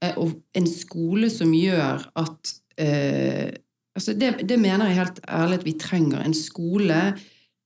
[0.04, 5.66] Eh, og en skole som gjør at altså det, det mener jeg helt ærlig at
[5.68, 6.22] vi trenger.
[6.24, 7.00] En skole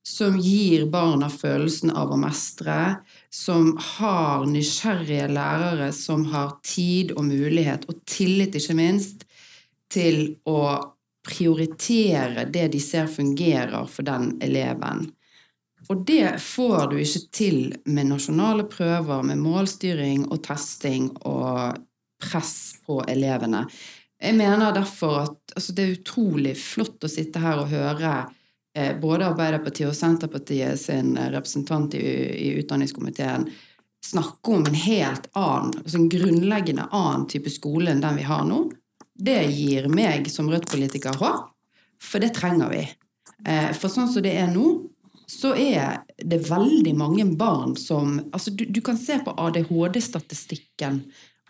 [0.06, 3.00] som gir barna følelsen av å mestre,
[3.32, 9.24] som har nysgjerrige lærere som har tid og mulighet, og tillit, ikke minst,
[9.92, 10.60] til å
[11.24, 15.06] prioritere det de ser fungerer for den eleven.
[15.88, 21.80] Og det får du ikke til med nasjonale prøver, med målstyring og testing og
[22.20, 23.64] press på elevene.
[24.20, 28.14] Jeg mener derfor at altså, det er utrolig flott å sitte her og høre
[29.00, 33.46] både Arbeiderpartiet og Senterpartiet sin representant i, i utdanningskomiteen
[34.04, 38.44] snakke om en helt annen, altså en grunnleggende annen type skole enn den vi har
[38.48, 38.66] nå.
[39.14, 41.52] Det gir meg som Rødt-politiker håp,
[42.02, 42.82] for det trenger vi.
[43.46, 44.66] Eh, for sånn som det er nå,
[45.30, 51.00] så er det veldig mange barn som altså du, du kan se på ADHD-statistikken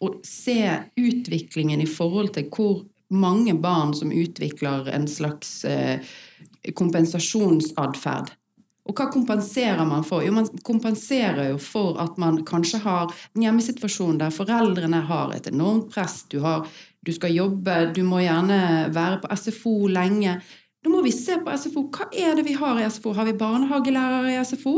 [0.04, 0.60] og se
[0.94, 2.84] utviklingen i forhold til hvor
[3.14, 6.06] mange barn som utvikler en slags eh,
[6.72, 8.32] kompensasjonsatferd.
[8.84, 10.20] Og hva kompenserer man for?
[10.24, 15.48] Jo, man kompenserer jo for at man kanskje har en hjemmesituasjon der foreldrene har et
[15.48, 16.22] enormt press.
[16.28, 16.68] Du, har,
[17.00, 20.36] du skal jobbe, du må gjerne være på SFO lenge.
[20.84, 21.86] Da må vi se på SFO.
[21.96, 23.14] Hva er det vi har i SFO?
[23.16, 24.76] Har vi barnehagelærere i SFO?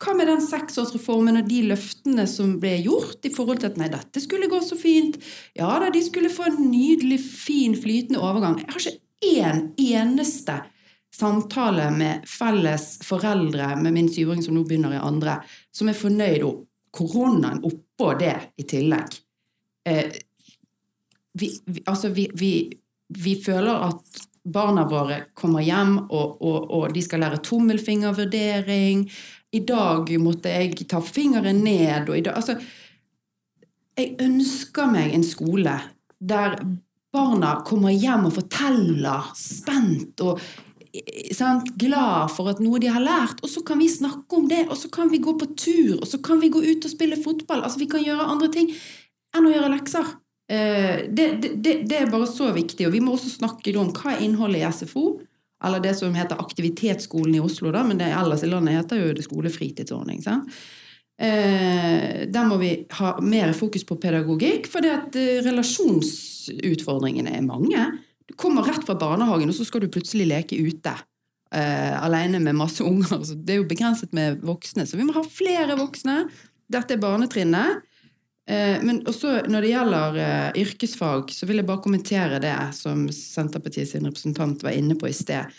[0.00, 3.92] Hva med den seksårsreformen og de løftene som ble gjort i forhold til at nei,
[3.92, 5.20] dette skulle gå så fint?
[5.58, 8.62] Ja da, de skulle få en nydelig, fin, flytende overgang.
[8.64, 10.62] Jeg har ikke én eneste
[11.14, 15.38] samtale med felles foreldre med min syvåring som nå begynner i andre,
[15.74, 19.16] som er fornøyd, og koronaen oppå det i tillegg.
[19.88, 20.12] Eh,
[21.32, 22.28] vi, vi, altså, vi,
[23.08, 29.06] vi, føler at barna våre kommer hjem, og, og, og de skal lære tommelfingervurdering.
[29.52, 32.56] I dag måtte jeg ta fingeren ned, og i dag Altså,
[33.96, 35.74] jeg ønsker meg en skole
[36.22, 36.56] der
[37.12, 40.40] barna kommer hjem og forteller spent og
[41.32, 44.66] sant, glad for at noe de har lært, og så kan vi snakke om det,
[44.68, 47.16] og så kan vi gå på tur, og så kan vi gå ut og spille
[47.20, 47.62] fotball.
[47.64, 48.68] Altså, vi kan gjøre andre ting
[49.32, 50.06] enn å gjøre lekser.
[50.52, 53.92] Eh, Det, det, det, det er bare så viktig, og vi må også snakke om
[53.96, 55.06] hva er innholdet i SFO,
[55.64, 59.12] eller det som heter Aktivitetsskolen i Oslo, da, men det ellers i landet heter jo
[59.16, 60.22] det skolefritidsordning.
[60.22, 60.44] sant?
[61.22, 67.92] Eh, der må vi ha mer fokus på pedagogikk, for relasjonsutfordringene er mange.
[68.38, 70.94] Kommer rett fra barnehagen, og så skal du plutselig leke ute.
[71.52, 73.22] Uh, alene med masse unger.
[73.26, 74.86] Så det er jo begrenset med voksne.
[74.88, 76.22] Så vi må ha flere voksne.
[76.72, 77.82] Dette er barnetrinnet.
[78.48, 83.04] Uh, men også når det gjelder uh, yrkesfag, så vil jeg bare kommentere det som
[83.12, 85.52] Senterpartiet sin representant var inne på i sted.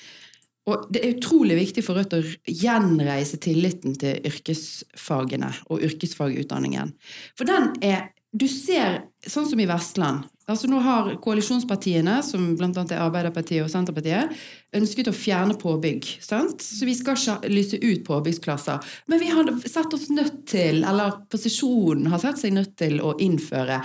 [0.69, 6.93] Og det er utrolig viktig for Rødt å gjenreise tilliten til yrkesfagene og yrkesfagutdanningen.
[7.37, 12.67] For den er Du ser, sånn som i Vestland, Altså Nå har koalisjonspartiene, som bl.a.
[12.83, 14.33] er Arbeiderpartiet og Senterpartiet,
[14.75, 16.09] ønsket å fjerne påbygg.
[16.23, 16.63] Sant?
[16.63, 18.83] Så vi skal ikke lyse ut påbyggsklasser.
[19.07, 23.13] Men vi har sett oss nødt til, eller posisjonen har sett seg nødt til å
[23.23, 23.79] innføre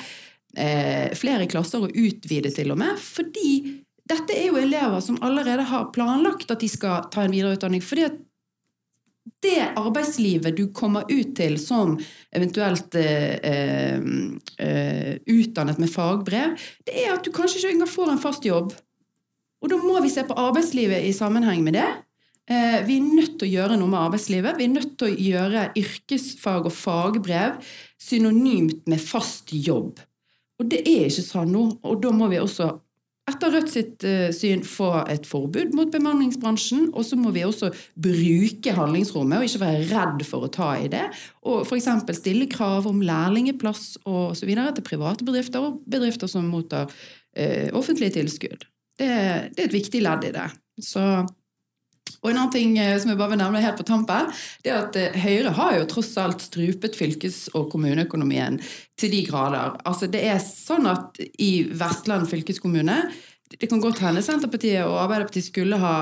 [0.59, 2.99] eh, flere klasser og utvide til og med.
[2.99, 3.53] Fordi
[4.09, 7.85] dette er jo elever som allerede har planlagt at de skal ta en videreutdanning.
[7.85, 8.19] fordi at
[9.43, 11.97] det arbeidslivet du kommer ut til som
[12.35, 18.23] eventuelt eh, eh, utdannet med fagbrev, det er at du kanskje ikke engang får en
[18.23, 18.75] fast jobb.
[19.59, 21.89] Og da må vi se på arbeidslivet i sammenheng med det.
[22.49, 24.59] Eh, vi er nødt til å gjøre noe med arbeidslivet.
[24.59, 27.59] Vi er nødt til å gjøre yrkesfag og fagbrev
[28.01, 29.99] synonymt med fast jobb.
[30.59, 32.71] Og det er ikke sånn nå, og da må vi også
[33.29, 37.71] etter Rødt sitt uh, syn få et forbud mot bemanningsbransjen, og så må vi også
[37.99, 41.05] bruke handlingsrommet og ikke være redd for å ta i det.
[41.49, 41.91] Og f.eks.
[42.19, 47.69] stille krav om lærlingeplass og så videre til private bedrifter og bedrifter som mottar uh,
[47.79, 48.69] offentlige tilskudd.
[48.99, 49.09] Det,
[49.55, 50.49] det, er et viktig ledd i det.
[50.83, 51.03] Så
[52.19, 54.31] og en annen ting eh, som jeg bare vil nevne helt på tampen,
[54.65, 58.59] det er at Høyre har jo tross alt strupet fylkes- og kommuneøkonomien
[58.99, 59.77] til de grader.
[59.89, 63.03] Altså det er sånn at i Vestland fylkeskommune
[63.49, 65.95] det kan godt hende Senterpartiet og Arbeiderpartiet skulle ha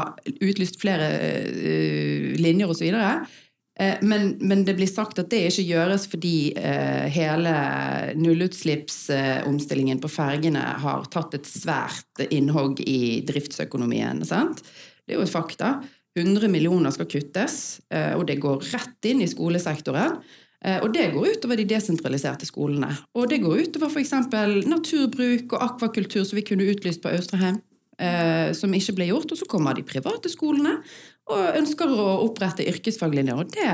[0.42, 1.12] utlyst flere
[1.46, 2.88] uh, linjer osv.
[4.02, 7.52] Men, men det blir sagt at det ikke gjøres fordi uh, hele
[8.18, 14.24] nullutslippsomstillingen på fergene har tatt et svært innhogg i driftsøkonomien.
[14.26, 14.64] Sant?
[15.06, 15.76] Det er jo et fakta.
[16.16, 17.78] 100 millioner skal kuttes,
[18.16, 20.16] og det går rett inn i skolesektoren.
[20.64, 22.90] Eh, og det går utover de desentraliserte skolene.
[23.16, 24.14] Og det går utover f.eks.
[24.66, 27.60] naturbruk og akvakultur som vi kunne utlyst på Austrheim,
[28.00, 29.32] eh, som ikke ble gjort.
[29.32, 30.78] Og så kommer de private skolene
[31.32, 33.42] og ønsker å opprette yrkesfaglinjer.
[33.42, 33.68] Og det,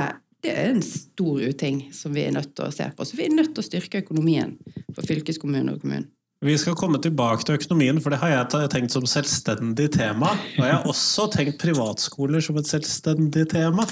[0.44, 3.06] det er en stor uting som vi er nødt til å se på.
[3.06, 4.58] Så vi er nødt til å styrke økonomien
[4.92, 6.10] for fylkeskommunen og kommune.
[6.42, 10.32] Vi skal komme tilbake til økonomien, for det har jeg tenkt som selvstendig tema.
[10.58, 13.86] Og jeg har også tenkt privatskoler som et selvstendig tema.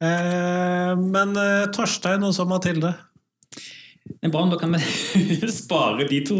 [0.00, 2.94] Eh, men eh, Torstein og så Mathilde.
[4.22, 6.38] Men bra, Da kan vi spare de to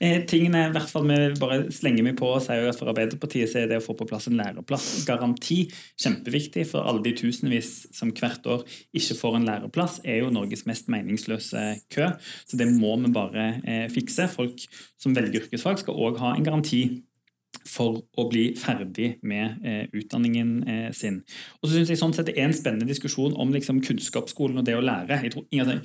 [0.00, 0.66] eh, tingene.
[0.68, 3.70] I hvert fall vi bare slenger meg på og sier at For Arbeiderpartiet så er
[3.70, 5.60] det å få på plass en læreplassgaranti
[6.02, 6.66] kjempeviktig.
[6.72, 10.90] For alle de tusenvis som hvert år ikke får en læreplass, er jo Norges mest
[10.92, 12.12] meningsløse kø.
[12.46, 14.28] Så det må vi bare eh, fikse.
[14.34, 14.66] Folk
[15.00, 16.84] som velger yrkesfag, skal òg ha en garanti
[17.68, 21.22] for å bli ferdig med eh, utdanningen eh, sin.
[21.60, 24.66] Og så synes jeg sånn sett Det er en spennende diskusjon om liksom, kunnskapsskolen og
[24.68, 25.22] det å lære.
[25.24, 25.80] Jeg tror ingen,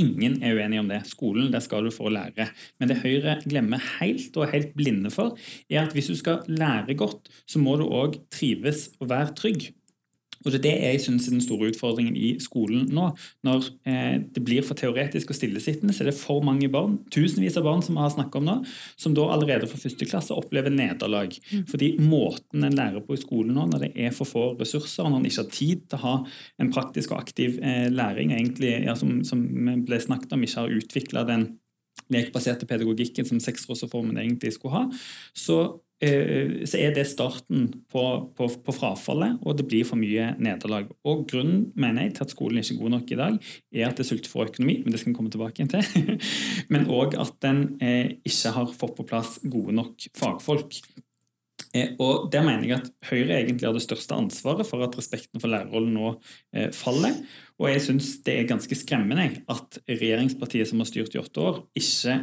[0.00, 1.02] ingen er uenig om det.
[1.10, 2.48] Skolen der skal du for å lære.
[2.80, 5.36] Men det Høyre glemmer helt og er helt blinde for,
[5.70, 9.70] er at hvis du skal lære godt, så må du òg trives og være trygg.
[10.44, 13.10] Og Det er det jeg synes er den store utfordringen i skolen nå.
[13.44, 17.58] Når eh, det blir for teoretisk og stillesittende, så er det for mange barn, tusenvis
[17.60, 18.56] av barn som vi har snakket om nå,
[19.00, 21.36] som da allerede fra første klasse opplever nederlag.
[21.52, 21.66] Mm.
[21.68, 25.20] Fordi måten en lærer på i skolen nå, når det er for få ressurser, når
[25.20, 26.16] en ikke har tid til å ha
[26.62, 29.44] en praktisk og aktiv eh, læring, egentlig, ja, som, som
[29.84, 31.50] ble snakket om, ikke har utvikla den
[32.10, 35.00] lekbaserte pedagogikken som seksårsreformen egentlig skulle ha,
[35.36, 35.60] så
[36.00, 40.88] så er det starten på, på, på, frafallet, og det blir for mye nederlag.
[41.04, 43.36] Og Grunnen mener jeg til at skolen ikke er god nok i dag,
[43.74, 46.16] er at det er sultefòr økonomi, men det skal vi komme tilbake til.
[46.72, 50.80] men òg at den eh, ikke har fått på plass gode nok fagfolk.
[51.74, 55.40] Eh, og Der mener jeg at Høyre egentlig har det største ansvaret for at respekten
[55.42, 56.14] for lærerrollen nå
[56.54, 57.20] eh, faller.
[57.60, 61.60] Og jeg syns det er ganske skremmende at regjeringspartiet som har styrt i åtte år,
[61.78, 62.16] ikke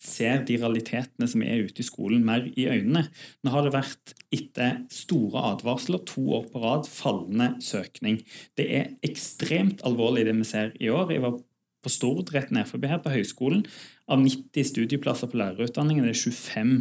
[0.00, 3.04] ser de realitetene som er ute i skolen, mer i øynene.
[3.44, 8.22] Nå har det vært etter store advarsler to år på rad fallende søkning.
[8.56, 11.12] Det er ekstremt alvorlig det vi ser i år.
[11.12, 11.36] Jeg var
[11.80, 13.64] på Stord rett ned forbi her på høyskolen.
[14.10, 16.74] Av 90 studieplasser på lærerutdanningen det er det 25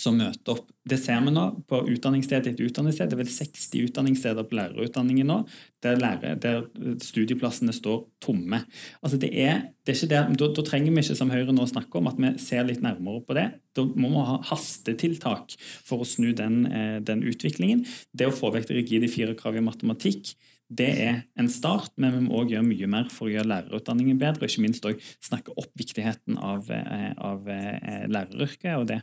[0.00, 0.68] som møter opp.
[0.88, 3.10] Det ser vi nå på utdanningssted etter utdanningssted.
[3.10, 5.38] Det er vel 60 utdanningssteder på lærerutdanningen nå
[5.84, 6.64] der, lærer, der
[7.04, 8.62] studieplassene står tomme.
[9.04, 12.00] Altså det er, det er det, da, da, trenger vi ikke som Høyre nå snakke
[12.00, 13.46] om at vi ser litt nærmere på det.
[13.76, 15.56] Da må vi ha hastetiltak
[15.88, 17.84] for å snu den, eh, den utviklingen.
[18.16, 20.34] Det å få vekk det rigide firerkravet i matematikk
[20.70, 24.20] det er en start, men vi må også gjøre mye mer for å gjøre lærerutdanningen
[24.20, 24.44] bedre.
[24.44, 28.72] Og ikke minst også snakke opp viktigheten av, eh, av eh, læreryrket.
[28.78, 29.00] Og det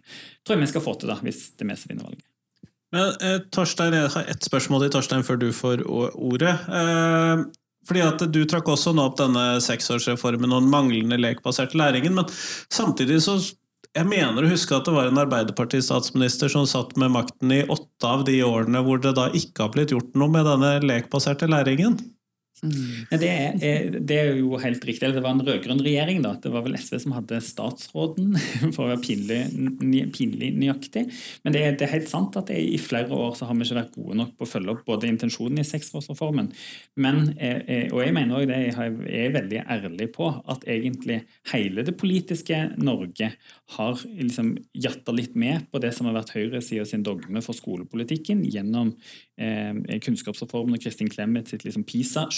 [0.48, 2.24] tror jeg vi skal få til, da, hvis det som vinner valget.
[2.96, 5.84] Men, eh, Torstein, Jeg har ett spørsmål til Torstein før du får
[6.16, 6.56] ordet.
[6.72, 7.44] Eh,
[7.88, 12.16] fordi at Du trakk også nå opp denne seksårsreformen og den manglende lekbaserte læringen.
[12.16, 12.26] Men
[12.72, 13.40] samtidig så
[13.98, 18.06] jeg mener å huske at det var en Arbeiderparti-statsminister som satt med makten i åtte
[18.06, 21.98] av de årene hvor det da ikke har blitt gjort noe med denne lekbaserte læringen.
[22.64, 25.12] Men Det er, det er jo helt riktig.
[25.14, 26.22] Det var en rød-grønn regjering.
[26.26, 26.36] da.
[26.42, 28.38] Det var vel SV som hadde statsråden,
[28.76, 29.42] for å være pinlig,
[30.16, 31.08] pinlig nøyaktig.
[31.44, 33.80] Men det er, det er helt sant at i flere år så har vi ikke
[33.82, 36.50] vært gode nok på å følge opp både intensjonen i seksårsreformen,
[36.98, 41.20] men, eh, eh, og jeg mener også det, jeg er veldig ærlig på at egentlig
[41.52, 43.32] hele det politiske Norge
[43.78, 48.46] har liksom jatta litt med på det som har vært høyresida sin dogme for skolepolitikken
[48.48, 48.94] gjennom
[49.38, 51.86] eh, kunnskapsreformen og Kristin Clemet sitt liksom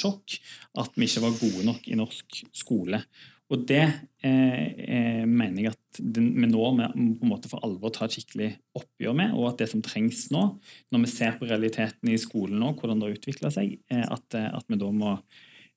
[0.10, 0.39] PISA-sjokk,
[0.80, 3.01] at vi ikke var gode nok i norsk skole.
[3.49, 3.82] Og det
[4.22, 8.14] eh, eh, mener jeg at vi nå må på en måte for alvor ta et
[8.14, 10.43] skikkelig oppgjør med, og at det som trengs nå,
[10.93, 14.38] når vi ser på realiteten i skolen nå, hvordan det har utvikla seg, eh, at,
[14.38, 15.16] eh, at vi da må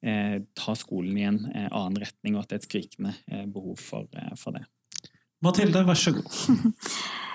[0.04, 3.48] eh, ta skolen i en eh, annen retning, og at det er et skrikende eh,
[3.48, 4.66] behov for, eh, for det.
[5.42, 6.28] Mathilde, vær så god.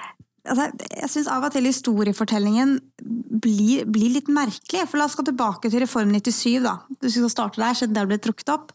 [0.50, 4.86] altså, jeg syns av og til historiefortellingen blir, blir, litt merkelig.
[4.90, 6.78] For la oss gå tilbake til Reform 97, da.
[7.02, 8.74] Du skal starte der, siden det ble trukket opp.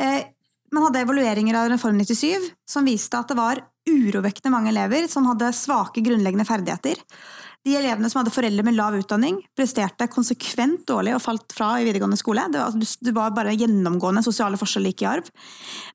[0.00, 0.22] Eh,
[0.70, 5.26] man hadde evalueringer av Reform 97 som viste at det var urovekkende mange elever som
[5.26, 7.00] hadde svake grunnleggende ferdigheter.
[7.66, 11.84] De elevene som hadde foreldre med lav utdanning, presterte konsekvent dårlig og falt fra i
[11.84, 12.46] videregående skole.
[12.52, 15.28] Det var, det var bare gjennomgående sosiale forskjeller gikk i arv.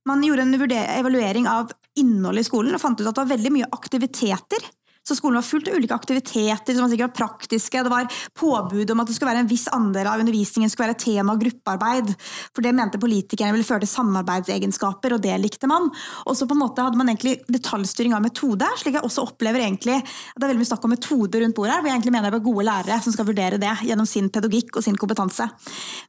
[0.06, 0.60] Man gjorde en
[1.00, 4.68] evaluering av innholdet i skolen og fant ut at det var veldig mye aktiviteter
[5.08, 7.84] så skolen var fullt av ulike aktiviteter som var sikkert praktiske.
[7.86, 8.08] Det var
[8.40, 11.44] påbud om at det skulle være en viss andel av undervisningen skulle være tema- og
[11.44, 12.14] gruppearbeid.
[12.56, 15.92] For det mente politikerne ville føre til samarbeidsegenskaper, og det likte man.
[16.26, 19.62] Og så på en måte hadde man egentlig detaljstyring av metode, slik jeg også opplever
[19.68, 22.16] egentlig at det er veldig mye snakk om metode rundt bordet her, hvor jeg egentlig
[22.18, 25.48] mener det er gode lærere som skal vurdere det gjennom sin pedagogikk og sin kompetanse.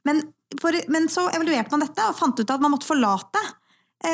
[0.09, 0.25] Men,
[0.57, 3.45] for, men så evaluerte man dette og fant ut at man måtte forlate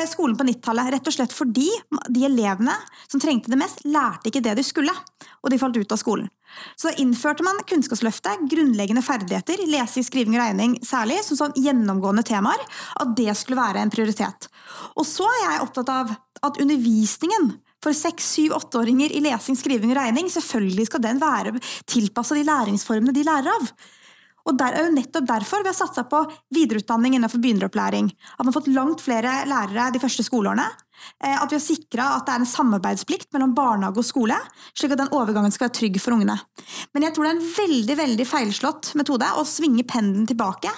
[0.08, 0.92] skolen på 90-tallet.
[0.94, 1.68] Rett og slett fordi
[2.08, 2.74] de elevene
[3.06, 4.94] som trengte det mest, lærte ikke det de skulle,
[5.42, 6.30] og de falt ut av skolen.
[6.78, 12.22] Så da innførte man Kunnskapsløftet, grunnleggende ferdigheter, lesing, skriving og regning særlig, som sånn gjennomgående
[12.26, 12.62] temaer,
[13.02, 14.48] at det skulle være en prioritet.
[14.94, 16.14] Og så er jeg opptatt av
[16.46, 17.50] at undervisningen
[17.84, 21.58] for seks, syv, åtteåringer i lesing, skriving og regning, selvfølgelig skal den være
[21.90, 23.68] tilpassa de læringsformene de lærer av.
[24.44, 26.20] Og der er jo nettopp derfor vi har satsa på
[26.52, 28.10] videreutdanning innenfor begynneropplæring.
[28.12, 30.66] At man har fått langt flere lærere de første skoleårene.
[31.24, 34.36] At vi har sikra at det er en samarbeidsplikt mellom barnehage og skole,
[34.76, 36.36] slik at den overgangen skal være trygg for ungene.
[36.94, 40.70] Men jeg tror det er en veldig veldig feilslått metode å svinge pendelen tilbake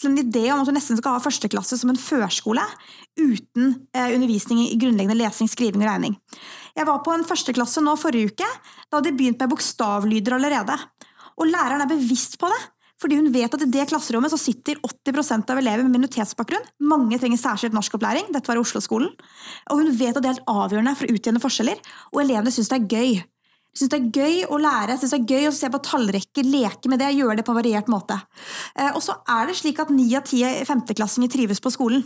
[0.00, 2.62] til en idé om at du nesten skal ha førsteklasse som en førskole
[3.20, 6.18] uten undervisning i grunnleggende lesing, skriving og regning.
[6.74, 8.52] Jeg var på en førsteklasse nå forrige uke.
[8.88, 10.78] Da hadde de begynt med bokstavlyder allerede.
[11.38, 12.62] Og læreren er bevisst på det.
[13.02, 16.68] Fordi hun vet at i det klasserommet så sitter 80% av elever med minoritetsbakgrunn.
[16.86, 18.30] Mange trenger særskilt norskopplæring.
[18.30, 19.10] Dette var i Oslo-skolen.
[19.72, 21.82] Og hun vet at det er helt avgjørende for å utjevne forskjeller.
[22.14, 23.12] Og elevene syns det er gøy.
[23.72, 26.44] De syns det er gøy å lære, synes det er gøy å se på tallrekker,
[26.44, 28.18] leke med det, gjøre det på en variert måte.
[28.92, 32.04] Og så er det slik at ni av ti femteklassinger trives på skolen.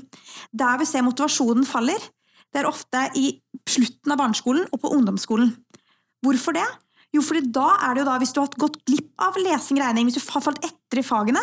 [0.54, 1.98] Der vi ser motivasjonen faller,
[2.54, 3.32] det er ofte i
[3.66, 5.50] slutten av barneskolen og på ungdomsskolen.
[6.22, 6.64] Hvorfor det?
[7.16, 10.10] Jo, fordi da er det jo da, hvis du har gått glipp av lesing, regning,
[10.10, 11.42] hvis du har falt etter i fagene,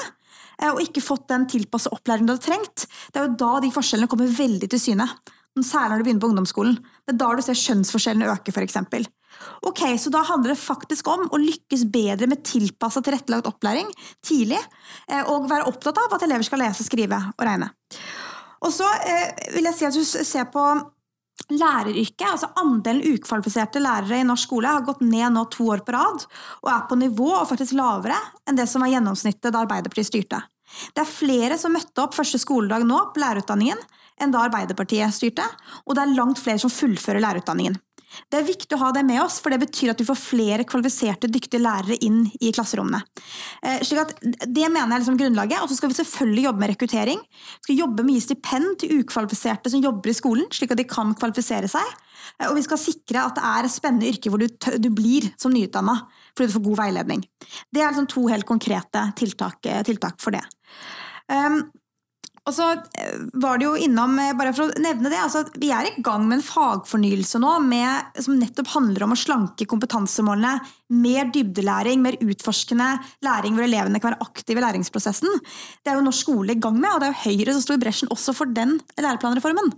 [0.70, 4.12] og ikke fått den tilpassa opplæringen du hadde trengt, det er jo da de forskjellene
[4.12, 5.08] kommer veldig til syne.
[5.54, 6.78] Særlig når du begynner på ungdomsskolen.
[7.06, 8.78] Det er da du ser skjønnsforskjellene øke, f.eks.
[9.66, 13.90] Ok, så da handler det faktisk om å lykkes bedre med tilpassa tilrettelagt opplæring
[14.26, 14.62] tidlig,
[15.26, 17.70] og være opptatt av at elever skal lese, skrive og regne.
[18.64, 18.88] Og så
[19.54, 20.64] vil jeg si at du ser på
[21.52, 25.96] læreryrket, altså Andelen ukvalifiserte lærere i norsk skole har gått ned nå to år på
[25.96, 26.26] rad,
[26.64, 28.18] og er på nivå og faktisk lavere
[28.48, 30.42] enn det som var gjennomsnittet da Arbeiderpartiet styrte.
[30.96, 33.82] Det er flere som møtte opp første skoledag nå på lærerutdanningen
[34.22, 35.46] enn da Arbeiderpartiet styrte,
[35.86, 37.78] og det er langt flere som fullfører lærerutdanningen.
[38.32, 40.68] Det er viktig å ha det med oss, for det betyr at vi får flere
[40.70, 43.02] kvalifiserte, dyktige lærere inn i klasserommene.
[43.86, 45.64] Slik at Det mener jeg er liksom grunnlaget.
[45.64, 47.22] Og så skal vi selvfølgelig jobbe med rekruttering.
[47.24, 50.82] Vi skal jobbe med å gi stipend til ukvalifiserte som jobber i skolen, slik at
[50.82, 51.94] de kan kvalifisere seg.
[52.48, 54.50] Og vi skal sikre at det er et spennende yrke hvor du,
[54.80, 56.00] du blir som nyutdanna
[56.34, 57.24] fordi du får god veiledning.
[57.70, 60.42] Det er liksom to helt konkrete tiltak, tiltak for det.
[61.30, 61.62] Um,
[62.44, 62.66] og så
[63.40, 66.42] var det jo innom, bare for å nevne det, altså Vi er i gang med
[66.42, 70.58] en fagfornyelse nå med, som nettopp handler om å slanke kompetansemålene.
[70.94, 72.90] Mer dybdelæring, mer utforskende
[73.24, 75.40] læring hvor elevene kan være aktive i læringsprosessen.
[75.80, 77.80] Det er jo norsk skole i gang med, og det er jo Høyre som står
[77.80, 79.72] i bresjen også for den læreplanreformen.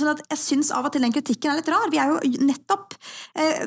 [0.00, 1.90] Sånn at jeg syns av og til den kritikken er litt rar.
[1.92, 2.96] Vi har jo nettopp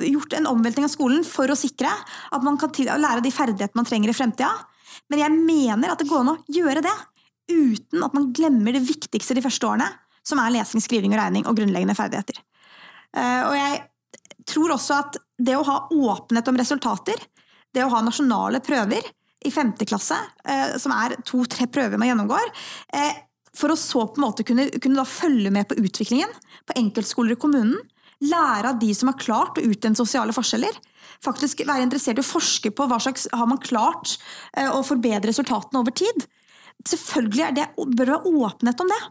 [0.08, 3.90] gjort en omveltning av skolen for å sikre at man kan lære de ferdighetene man
[3.90, 4.50] trenger i fremtida.
[5.14, 6.96] Men jeg mener at det går an å gjøre det
[7.52, 9.88] uten at man glemmer det viktigste de første årene,
[10.28, 12.42] som er lesing, skriving og regning og grunnleggende ferdigheter.
[13.18, 13.78] Og jeg
[14.48, 17.22] tror også at det å ha åpenhet om resultater,
[17.74, 19.06] det å ha nasjonale prøver,
[19.46, 22.50] i femte klasse, eh, som er to-tre prøver man gjennomgår,
[22.94, 23.24] eh,
[23.58, 26.34] for å så på en måte kunne, kunne følge med på utviklingen
[26.68, 27.78] på enkeltskoler i kommunen.
[28.22, 30.74] Lære av de som har klart å utjevne sosiale forskjeller.
[31.24, 34.18] Faktisk være interessert i å forske på hva slags har man klart
[34.58, 36.26] eh, å forbedre resultatene over tid.
[36.86, 39.02] Selvfølgelig det, bør det være åpenhet om det.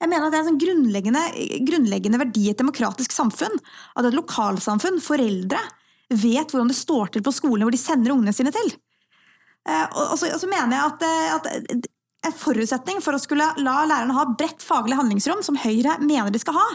[0.00, 1.22] Jeg mener at Det er en sånn grunnleggende,
[1.68, 3.58] grunnleggende verdi i et demokratisk samfunn.
[4.00, 5.60] At et lokalsamfunn, foreldre,
[6.10, 8.72] vet hvordan det står til på skolene hvor de sender ungene sine til.
[9.68, 11.88] Eh, og så, og så mener jeg at, eh, at
[12.30, 16.40] en forutsetning for å skulle la lærerne ha bredt faglig handlingsrom, som Høyre mener de
[16.42, 16.66] skal ha,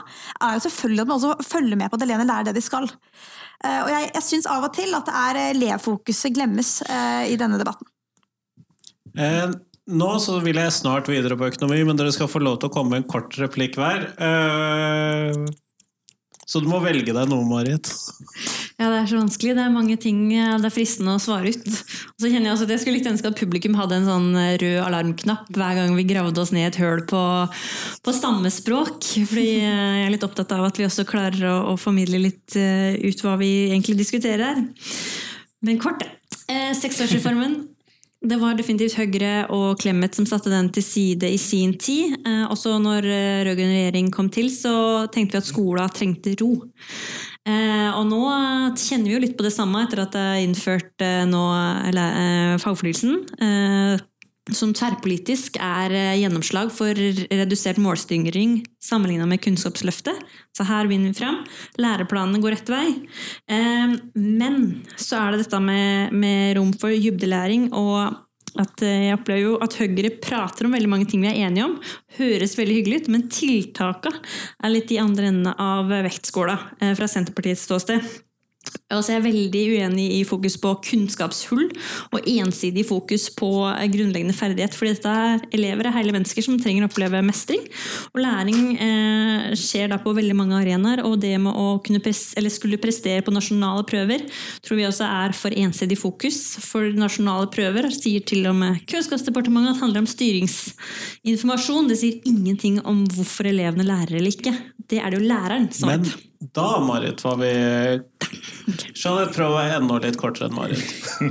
[0.48, 2.88] er jo selvfølgelig at man også følger med på at elevene lærer det de skal.
[3.66, 7.62] Eh, og jeg, jeg syns av og til at det er elevfokuset glemmes i denne
[7.62, 7.90] debatten.
[9.86, 12.70] Eh, nå så vil jeg snart videre på økonomi, men dere skal få lov til
[12.70, 14.10] å komme med en kort replikk hver.
[14.18, 15.46] Eh,
[16.46, 17.90] så du må velge deg noe, Marit.
[18.78, 19.56] Ja, det er så vanskelig.
[19.58, 21.66] Det er mange ting det er fristende å svare ut.
[21.66, 24.28] Og så kjenner Jeg også at jeg skulle litt ønske at publikum hadde en sånn
[24.62, 27.24] rød alarmknapp hver gang vi gravde oss ned et høl på,
[28.06, 29.00] på stammespråk.
[29.32, 33.00] Fordi jeg er litt opptatt av at vi også klarer å, å formidle litt eh,
[33.02, 34.62] ut hva vi egentlig diskuterer her.
[35.66, 36.06] Men kort,
[36.46, 37.64] eh, seksårsreformen
[38.30, 42.16] det var definitivt Høyre og Clemet som satte den til side i sin tid.
[42.26, 46.52] Eh, også når eh, rød-grønn regjering kom til, så tenkte vi at skolen trengte ro.
[47.46, 48.22] Eh, og nå
[48.82, 51.44] kjenner vi jo litt på det samme etter at det er innført eh, nå,
[51.92, 54.02] eller, fagfornyelsen.
[54.46, 60.20] Eh, som tverrpolitisk er gjennomslag for redusert målstyring sammenlignet med Kunnskapsløftet.
[60.56, 61.42] Så her vinner vi fram.
[61.82, 62.86] Læreplanene går rett vei.
[64.16, 68.22] Men så er det dette med, med rom for dybdelæring og
[68.62, 71.76] at jeg opplever jo at Høyre prater om veldig mange ting vi er enige om.
[72.16, 76.56] Høres veldig hyggelig ut, men tiltaka er litt i andre enden av vektskåla
[76.96, 78.06] fra Senterpartiets ståsted.
[78.94, 81.64] Og jeg er veldig uenig i fokus på kunnskapshull
[82.14, 83.50] og ensidig fokus på
[83.92, 84.76] grunnleggende ferdighet.
[84.78, 87.64] fordi dette er elever er hele mennesker som trenger å oppleve mestring.
[88.14, 91.02] Og læring eh, skjer da på veldig mange arenaer.
[91.08, 94.28] Og det med å pres skulle prestere på nasjonale prøver
[94.62, 96.40] tror vi også er for ensidig fokus.
[96.62, 101.90] For nasjonale prøver sier til og med Kunnskapsdepartementet at det handler om styringsinformasjon.
[101.90, 104.54] Det sier ingenting om hvorfor elevene lærer eller ikke.
[104.86, 106.14] Det er det jo læreren som vet.
[106.54, 110.84] Da, Marit, var vi Jeanette, prøv å være enda litt kortere enn Marit.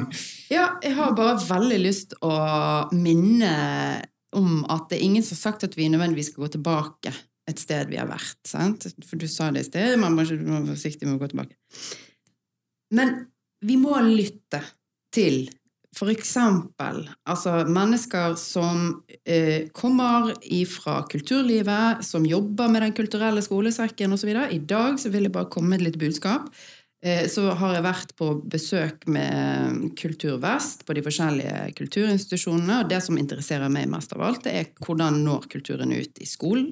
[0.55, 2.35] ja, jeg har bare veldig lyst å
[2.95, 3.53] minne
[4.35, 7.13] om at det er ingen som har sagt at vi nødvendigvis skal gå tilbake
[7.51, 8.41] et sted vi har vært.
[8.49, 8.89] Sant?
[9.05, 11.59] For du sa det i sted, man må være forsiktig med å gå tilbake.
[12.97, 13.19] Men
[13.65, 14.63] vi må lytte
[15.15, 15.45] til
[15.95, 18.87] for eksempel altså mennesker som
[19.25, 20.33] eh, kommer
[20.71, 24.33] fra kulturlivet, som jobber med Den kulturelle skolesekken osv.
[24.35, 26.51] I dag så vil jeg bare komme med et lite budskap.
[27.05, 32.81] Eh, så har jeg vært på besøk med Kultur Vest på de forskjellige kulturinstitusjonene.
[32.81, 36.29] Og det som interesserer meg mest av alt, det er hvordan når kulturen ut i
[36.29, 36.71] skolen?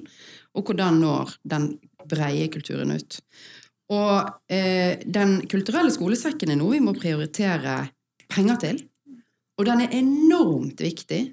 [0.57, 1.75] Og hvordan når den
[2.09, 3.19] breie kulturen ut?
[3.93, 7.83] Og eh, Den kulturelle skolesekken er noe vi må prioritere
[8.33, 8.81] penger til.
[9.59, 11.23] Og den er enormt viktig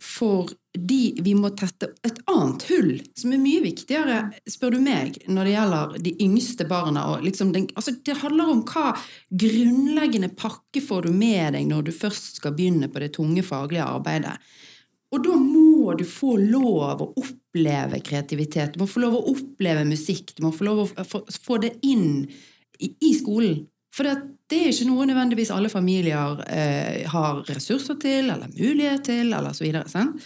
[0.00, 5.44] fordi vi må tette et annet hull, som er mye viktigere, spør du meg, når
[5.44, 7.02] det gjelder de yngste barna.
[7.20, 8.94] Liksom den, altså det handler om hva
[9.28, 13.84] grunnleggende pakke får du med deg når du først skal begynne på det tunge faglige
[13.84, 14.38] arbeidet.
[15.10, 19.82] Og da må du få lov å oppleve kreativitet, du må få lov å oppleve
[19.88, 22.22] musikk, du må få lov å få det inn
[22.80, 23.66] i, skolen.
[23.94, 24.14] For det,
[24.54, 29.66] er ikke noe nødvendigvis alle familier eh, har ressurser til, eller mulighet til, eller så
[29.66, 29.90] videre.
[29.90, 30.22] Sant?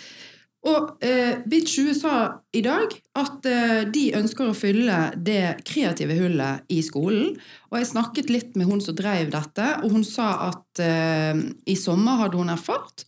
[0.65, 2.13] Og eh, Bit20 sa
[2.57, 7.35] i dag at eh, de ønsker å fylle det kreative hullet i skolen.
[7.69, 11.37] Og jeg snakket litt med hun som drev dette, og hun sa at eh,
[11.69, 13.05] i sommer hadde hun erfart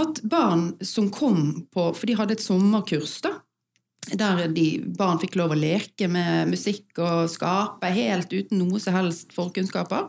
[0.00, 3.36] at barn som kom på For de hadde et sommerkurs, da
[4.12, 8.96] der de barn fikk lov å leke med musikk og skape helt uten noe som
[8.96, 10.08] helst forkunnskaper.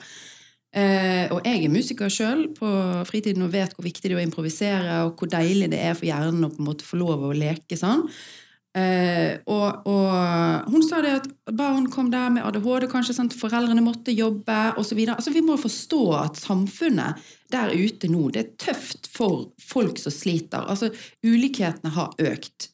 [0.76, 2.70] Eh, og jeg er musiker sjøl på
[3.08, 6.10] fritiden og vet hvor viktig det er å improvisere, og hvor deilig det er for
[6.10, 8.04] hjernen å på en måte få lov å leke sånn.
[8.76, 13.38] Eh, og, og, hun sa det at barn kom der med ADHD, kanskje sant?
[13.40, 15.00] foreldrene måtte jobbe osv.
[15.14, 17.24] Altså, vi må forstå at samfunnet
[17.56, 20.68] der ute nå, det er tøft for folk som sliter.
[20.68, 20.92] Altså,
[21.24, 22.74] ulikhetene har økt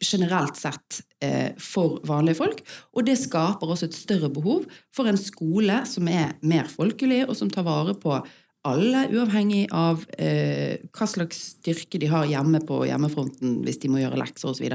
[0.00, 2.62] generelt sett eh, for vanlige folk.
[2.96, 7.36] Og det skaper også et større behov for en skole som er mer folkelig, og
[7.38, 8.16] som tar vare på
[8.68, 14.02] alle, uavhengig av eh, hva slags styrke de har hjemme på hjemmefronten hvis de må
[14.02, 14.66] gjøre lekser osv.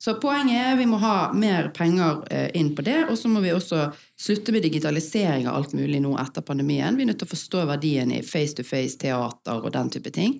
[0.00, 3.42] Så poenget er vi må ha mer penger eh, inn på det, og så må
[3.44, 6.96] vi også slutte med digitalisering av alt mulig nå etter pandemien.
[6.96, 10.38] Vi er nødt til å forstå verdien i face-to-face-teater og den type ting.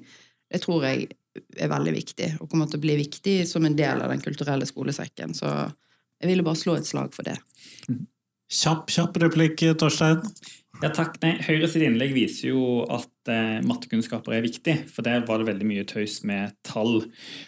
[0.50, 4.02] Det tror jeg er veldig viktig, og kommer til å bli viktig som en del
[4.02, 5.34] av den kulturelle skolesekken.
[5.36, 7.36] Så jeg ville bare slå et slag for det.
[8.50, 10.24] Kjapp, kjapp replikk, Torstein.
[10.80, 11.18] Ja, takk.
[11.22, 15.50] Nei, Høyre sitt innlegg viser jo at eh, mattekunnskaper er viktig, for der var det
[15.50, 17.04] veldig mye tøys med tall.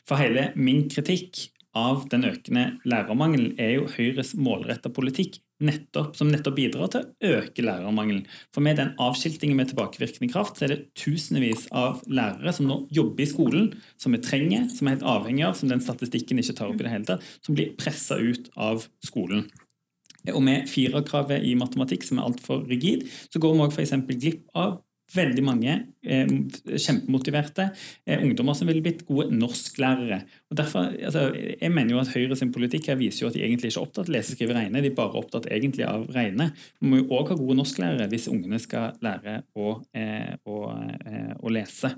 [0.08, 6.30] For hele min kritikk av den økende lærermangelen er jo Høyres målretta politikk nettopp, som
[6.32, 8.26] nettopp bidrar til å øke lærermangelen.
[8.54, 12.78] For med den avskiltingen med tilbakevirkende kraft, så er det tusenvis av lærere som nå
[12.94, 16.56] jobber i skolen, som vi trenger, som er helt avhengig av, som den statistikken ikke
[16.58, 19.46] tar opp i det hele tatt, som blir pressa ut av skolen.
[20.30, 23.96] Og med firerkravet i matematikk, som er altfor rigid, så går vi òg f.eks.
[24.12, 24.78] glipp av
[25.14, 25.72] veldig mange
[26.04, 26.28] eh,
[26.80, 27.68] kjempemotiverte
[28.06, 30.22] eh, ungdommer som ville blitt gode norsklærere.
[30.52, 33.42] Og derfor, altså, jeg mener jo at Høyre sin politikk her viser jo at de
[33.44, 34.82] egentlig ikke er opptatt av lese, skrive, regne.
[34.84, 36.50] De er bare opptatt egentlig av regne.
[36.80, 40.58] Vi må jo òg ha gode norsklærere hvis ungene skal lære å, eh, å,
[41.06, 41.92] eh, å lese.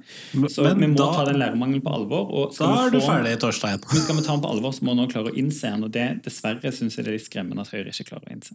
[0.51, 2.31] Så Men vi må da- ta den lærermangelen på alvor.
[2.31, 3.81] Og Da er du få- ferdig, Torstein.
[3.93, 5.85] men skal vi ta den på alvor, så må vi nå klare å innse den.
[5.85, 8.55] Og det dessverre syns jeg det er litt skremmende at Høyre ikke klarer å innse.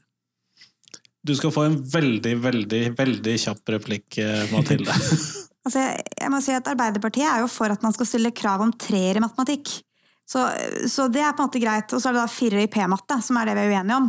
[1.26, 4.95] Du skal få en veldig, veldig, veldig kjapp replikk, eh, Mathilde.
[5.70, 8.72] Altså, jeg, må si at Arbeiderpartiet er jo for at man skal stille krav om
[8.80, 9.70] treer i matematikk.
[10.30, 10.45] Så,
[10.89, 11.93] så det er på en måte greit.
[11.93, 14.07] Og så er det da firer i p-matte, som er det vi er uenige om.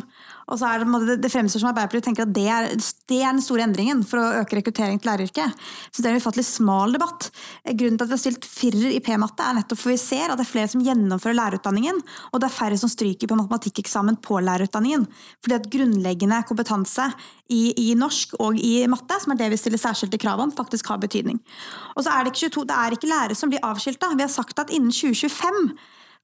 [0.50, 2.68] Og så er det, det fremstår som Arbeiderpartiet tenker at det er,
[3.10, 5.58] det er den store endringen for å øke rekruttering til læreryrket.
[5.90, 7.28] Så det er en ufattelig smal debatt.
[7.70, 10.40] Grunnen til at vi har stilt firer i p-matte, er nettopp for vi ser at
[10.40, 12.00] det er flere som gjennomfører lærerutdanningen,
[12.32, 15.06] og det er færre som stryker på matematikkeksamen på lærerutdanningen.
[15.44, 17.06] Fordi at grunnleggende kompetanse
[17.50, 20.90] i, i norsk og i matte, som er det vi stiller særskilte krav om, faktisk
[20.90, 21.38] har betydning.
[21.94, 24.12] Og så er det ikke 22, det er ikke lærere som blir avskilta.
[24.16, 25.74] Vi har sagt at innen 2025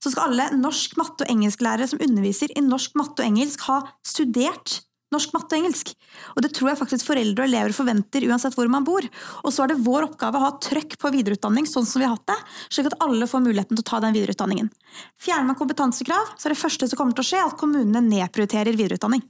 [0.02, 3.80] så skal alle norsk, matte og engelsklærere som underviser i norsk, matte og engelsk, ha
[4.06, 4.80] studert
[5.14, 5.92] norsk, matte og engelsk.
[6.34, 9.06] Og det tror jeg faktisk foreldre og elever forventer uansett hvor man bor.
[9.44, 12.16] Og så er det vår oppgave å ha trøkk på videreutdanning, sånn som vi har
[12.16, 12.38] hatt det,
[12.74, 14.70] slik at alle får muligheten til å ta den videreutdanningen.
[15.22, 18.76] Fjerner man kompetansekrav, så er det første som kommer til å skje, at kommunene nedprioriterer
[18.76, 19.24] videreutdanning.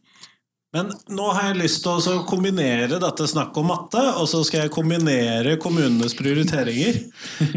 [0.76, 4.66] Men nå har jeg lyst til å kombinere dette snakket om matte, og så skal
[4.66, 7.00] jeg kombinere kommunenes prioriteringer.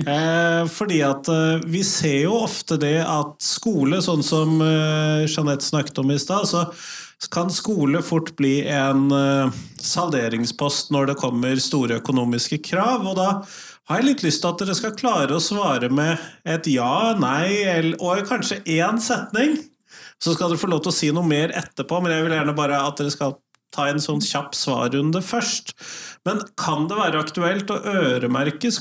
[0.10, 5.66] Eh, fordi at eh, vi ser jo ofte det at skole, sånn som eh, Jeanette
[5.66, 6.64] snakket om i stad, så
[7.32, 13.06] kan skole fort bli en eh, salderingspost når det kommer store økonomiske krav.
[13.06, 13.30] og da
[13.90, 17.66] har jeg litt lyst til at dere skal klare å svare med et ja, nei
[17.66, 19.58] eller, og kanskje én setning.
[20.20, 22.58] Så skal dere få lov til å si noe mer etterpå, men jeg vil gjerne
[22.58, 23.38] bare at dere skal
[23.74, 25.76] ta en sånn kjapp svarrunde først.
[26.28, 28.72] Men kan det være aktuelt å øremerke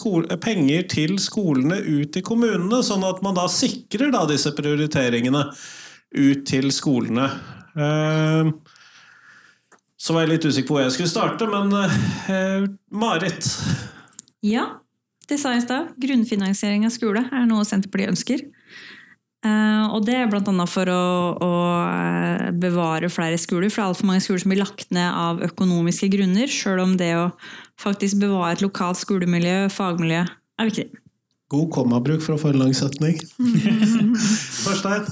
[0.42, 5.44] penger til skolene ut i kommunene, sånn at man da sikrer da disse prioriteringene
[6.16, 7.28] ut til skolene?
[7.78, 8.50] Eh,
[9.98, 11.74] så var jeg litt usikker på hvor jeg skulle starte, men
[12.32, 13.50] eh, Marit?
[14.46, 14.80] Ja,
[15.28, 15.92] det sa jeg i stad.
[16.00, 18.46] Grunnfinansiering av skole er noe Senterpartiet ønsker.
[19.46, 20.64] Eh, og det er bl.a.
[20.66, 21.02] for å,
[21.38, 21.50] å
[21.86, 25.44] eh, bevare flere skoler, for det er altfor mange skoler som blir lagt ned av
[25.46, 27.28] økonomiske grunner, sjøl om det å
[27.78, 30.24] faktisk bevare et lokalt skolemiljø, fagmiljø,
[30.58, 30.88] er viktig.
[31.48, 33.16] God kommabruk for å få en lang setning.
[34.64, 35.06] Torstein?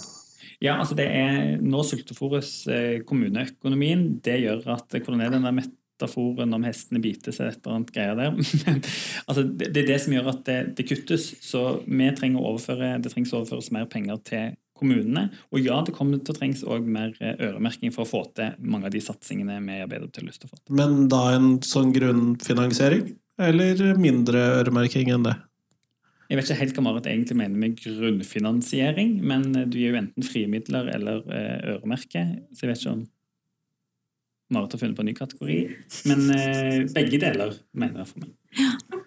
[0.60, 4.08] Ja, altså det er Nå sultefòres eh, kommuneøkonomien.
[4.24, 5.54] Det gjør at Hvordan er den der
[5.96, 8.36] metaforen om hestene bites et eller annet greier der?
[8.66, 8.82] Men,
[9.26, 11.32] altså det, det er det som gjør at det, det kuttes.
[11.44, 15.30] Så vi trenger å overføre, det trengs å overføres mer penger til kommunene.
[15.54, 18.52] Og ja, det kommer til å trengs også mer eh, øremerking for å få til
[18.60, 20.76] mange av de satsingene vi i Arbeiderpartiet har lyst til å få til.
[20.82, 23.14] Men da en sånn grunnfinansiering?
[23.46, 25.36] Eller mindre øremerking enn det?
[26.26, 30.00] Jeg vet ikke helt hva Marit egentlig mener med grunnfinansiering, men eh, du gir jo
[30.02, 33.04] enten frie midler eller eh, øremerke, så jeg vet ikke om
[34.52, 35.56] Marit har funnet på en ny kategori.
[36.06, 38.34] Men eh, begge deler mener jeg for meg.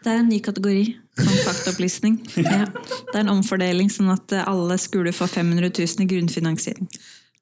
[0.03, 0.83] Det er en ny kategori,
[1.19, 2.19] som faktaopplysning.
[2.43, 2.65] Ja.
[2.67, 6.91] Det er en omfordeling, sånn at eh, alle skoler får 500 000 i grunnfinansiering.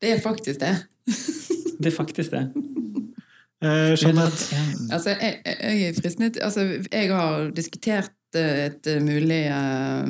[0.01, 0.75] Det er faktisk det.
[1.77, 2.47] Det er faktisk det.
[3.61, 4.57] Eh, Jeanette?
[4.93, 10.07] Altså, jeg, jeg er fristende Altså, jeg har diskutert et mulig eh,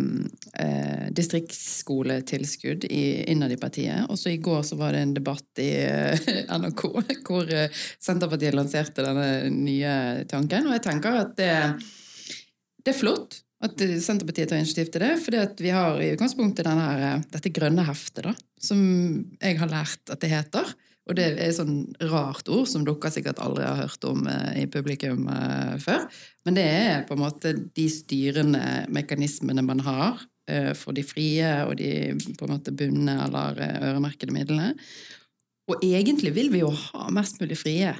[0.60, 4.08] eh, distriktsskoletilskudd innad i partiet.
[4.10, 6.84] Også i går så var det en debatt i eh, NRK
[7.28, 10.70] hvor eh, Senterpartiet lanserte denne nye tanken.
[10.70, 11.52] Og jeg tenker at det,
[12.84, 15.14] det er flott at Senterpartiet tar initiativ til det.
[15.22, 18.82] fordi vi har i utgangspunktet denne, dette grønne heftet, da, som
[19.42, 20.76] jeg har lært at det heter.
[21.08, 24.64] Og det er et sånn rart ord som dere sikkert aldri har hørt om eh,
[24.64, 26.08] i publikum eh, før.
[26.48, 31.54] Men det er på en måte de styrende mekanismene man har eh, for de frie
[31.64, 31.92] og de
[32.38, 34.74] på en måte bundne eller øremerkede midlene.
[35.68, 37.96] Og egentlig vil vi jo ha mest mulig frie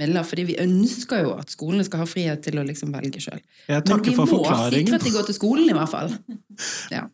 [0.00, 3.42] midler, fordi vi ønsker jo at skolene skal ha frihet til å liksom velge sjøl.
[3.68, 4.42] Men vi for må
[4.72, 6.14] sikre at de går til skolen, i hvert fall.
[6.94, 7.06] Ja.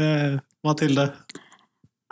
[0.00, 1.10] Eh, Mathilde?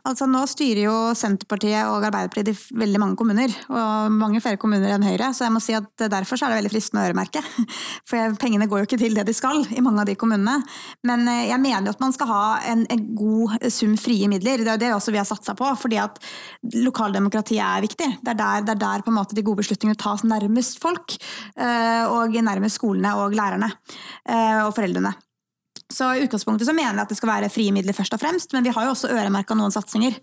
[0.08, 4.94] Altså Nå styrer jo Senterpartiet og Arbeiderpartiet i veldig mange kommuner, og mange flere kommuner
[4.94, 7.42] enn Høyre, så jeg må si at derfor er det veldig fristende å øremerke.
[8.10, 10.60] For pengene går jo ikke til det de skal i mange av de kommunene.
[11.06, 12.42] Men eh, jeg mener jo at man skal ha
[12.72, 14.64] en, en god sum frie midler.
[14.64, 16.20] Det er jo det også vi har satsa på, fordi at
[16.80, 18.10] lokaldemokratiet er viktig.
[18.20, 21.16] Det er der, det er der på en måte de gode beslutningene tas nærmest folk,
[21.56, 23.72] eh, og nærmest skolene og lærerne
[24.24, 25.12] eh, og foreldrene.
[25.90, 28.52] Så i utgangspunktet så mener jeg at det skal være frie midler først og fremst,
[28.54, 30.14] men vi har jo også øremerka noen satsinger.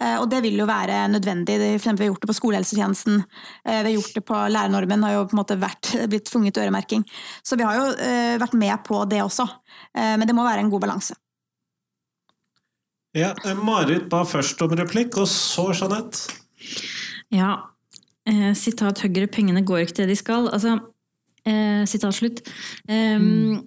[0.00, 1.58] Eh, Og det vil jo være nødvendig.
[1.82, 3.24] For Vi har gjort det på skolehelsetjenesten,
[3.66, 6.54] eh, vi har gjort det på lærernormen, har jo på en måte vært, blitt tvunget
[6.54, 7.04] til øremerking.
[7.42, 9.48] Så vi har jo eh, vært med på det også.
[9.94, 11.14] Eh, Men det må være en god balanse.
[13.16, 16.36] Ja, Marit ba først om replikk, og så Jeanette.
[17.32, 17.54] Ja,
[18.28, 20.50] eh, sitat Høyre, pengene går ikke til det de skal.
[20.52, 20.78] Altså,
[21.46, 22.42] eh, sitat slutt.
[22.88, 23.58] Eh,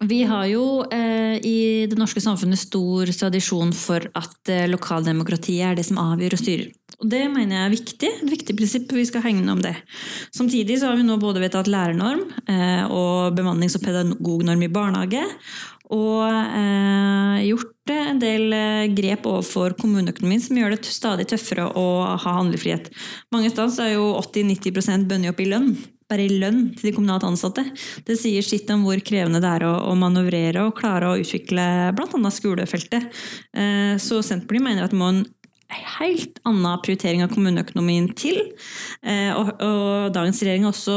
[0.00, 5.78] Vi har jo eh, i det norske samfunnet stor tradisjon for at eh, lokaldemokratiet er
[5.78, 6.68] det som avgjør og styrer.
[6.98, 9.74] Og det mener jeg er viktig, et viktig prinsipp, vi skal hegne om det.
[10.34, 15.24] Samtidig så har vi nå både vedtatt lærernorm eh, og bemannings- og pedagognorm i barnehage.
[15.94, 21.68] Og eh, gjort eh, en del eh, grep overfor kommuneøkonomien som gjør det stadig tøffere
[21.70, 21.86] å
[22.18, 22.90] ha handlefrihet.
[23.34, 25.72] Mange steder er jo 80-90 bundet opp i lønn.
[26.08, 27.66] Bare i lønn til de kommunalt ansatte.
[28.08, 31.66] Det sier sitt om hvor krevende det er å, å manøvrere og klare å utvikle
[31.96, 32.30] bl.a.
[32.32, 33.10] skolefeltet.
[33.52, 35.26] Eh, så Senterpartiet mener at det må en
[35.68, 38.40] helt annen prioritering av kommuneøkonomien til.
[39.04, 40.96] Eh, og, og dagens regjering har også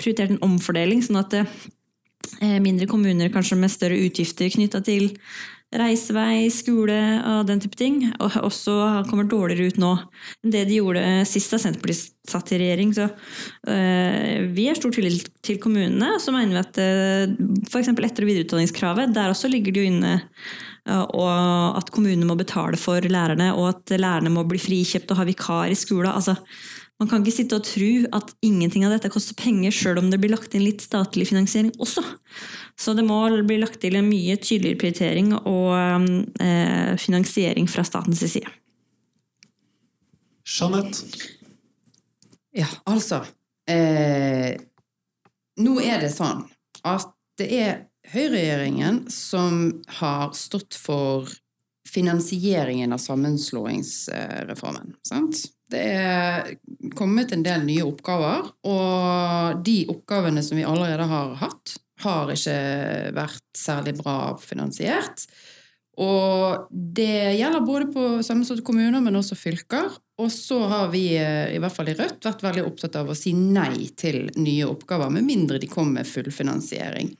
[0.00, 5.12] prioritert en omfordeling, sånn at eh, mindre kommuner kanskje med større utgifter knytta til
[5.74, 6.96] reisevei, skole
[7.28, 11.52] og den type ting, og også kommer dårligere ut nå enn det de gjorde sist
[11.52, 12.94] da Senterpartiet satt i regjering.
[12.96, 17.36] Så øh, vi har stor tillit til kommunene, og så mener vi at øh,
[17.68, 17.92] f.eks.
[17.92, 22.80] etter- og videreutdanningskravet, der også ligger det jo inne eh, og at kommunene må betale
[22.80, 26.12] for lærerne, og at lærerne må bli frikjøpt og ha vikar i skolen.
[26.14, 26.38] Altså,
[26.98, 30.18] man kan ikke sitte og tro at ingenting av dette koster penger, sjøl om det
[30.18, 32.02] blir lagt inn litt statlig finansiering også.
[32.78, 35.74] Så det må bli lagt til en mye tydeligere prioritering og
[36.42, 38.50] eh, finansiering fra statens side.
[40.48, 41.04] Jeanette.
[42.56, 43.20] Ja, altså
[43.68, 44.56] eh,
[45.60, 46.46] Nå er det sånn
[46.88, 47.74] at det er
[48.10, 49.68] høyreregjeringen som
[50.00, 51.28] har stått for
[51.88, 54.96] finansieringen av sammenslåingsreformen.
[55.06, 55.44] Sant?
[55.68, 56.54] Det er
[56.96, 62.58] kommet en del nye oppgaver, og de oppgavene som vi allerede har hatt, har ikke
[63.16, 65.26] vært særlig bra finansiert.
[65.98, 69.90] Og det gjelder både på sammenslåtte kommuner, men også fylker.
[70.22, 73.16] Og så har vi, eh, i hvert fall i Rødt, vært veldig opptatt av å
[73.18, 77.10] si nei til nye oppgaver, med mindre de kommer med fullfinansiering.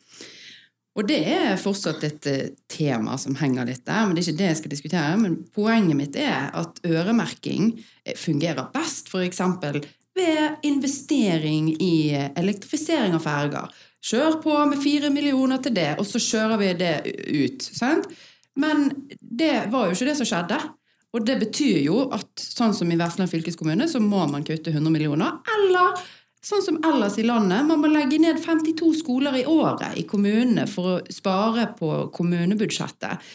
[0.98, 4.40] Og det er fortsatt et eh, tema som henger litt der, men det er ikke
[4.40, 5.18] det jeg skal diskutere.
[5.22, 7.70] Men poenget mitt er at øremerking
[8.02, 9.42] eh, fungerer best f.eks.
[10.18, 13.78] ved investering i eh, elektrifisering av ferger.
[14.08, 16.96] Kjør på med fire millioner til det, og så kjører vi det
[17.30, 17.70] ut.
[17.78, 18.10] Sant?
[18.58, 18.90] Men
[19.20, 20.58] det var jo ikke det som skjedde.
[21.16, 24.92] Og det betyr jo at sånn som i Vestland fylkeskommune, så må man kutte 100
[24.92, 25.38] millioner.
[25.54, 26.02] Eller
[26.48, 30.64] sånn som ellers i landet, man må legge ned 52 skoler i året i kommunene
[30.70, 33.28] for å spare på kommunebudsjettet.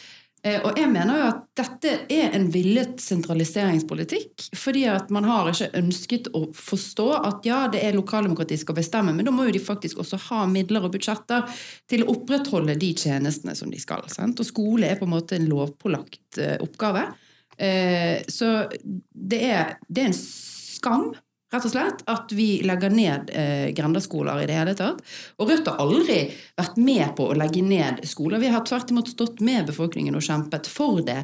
[0.44, 5.48] Eh, Og jeg mener jo at dette er en villet sentraliseringspolitikk, fordi at man har
[5.48, 9.54] ikke ønsket å forstå at ja, det er lokaldemokrati skal bestemme, men da må jo
[9.56, 11.48] de faktisk også ha midler og budsjetter
[11.88, 14.04] til å opprettholde de tjenestene som de skal.
[14.12, 14.40] Sant?
[14.40, 17.08] Og skole er på en måte en lovpålagt eh, oppgave.
[17.56, 18.68] Eh, Så
[19.14, 21.14] det er, det er en skam
[21.54, 25.00] rett og slett, at vi legger ned eh, grendeskoler i det hele tatt.
[25.38, 26.18] Og Rødt har aldri
[26.58, 28.42] vært med på å legge ned skoler.
[28.42, 31.22] Vi har tvert imot stått med befolkningen og kjempet for det.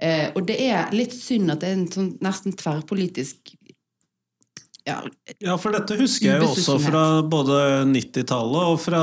[0.00, 3.56] Eh, og det er litt synd at det er en sånn nesten tverrpolitisk
[4.88, 5.02] ja,
[5.38, 7.58] Ja, for dette husker jeg jo også fra både
[7.90, 9.02] 90-tallet og fra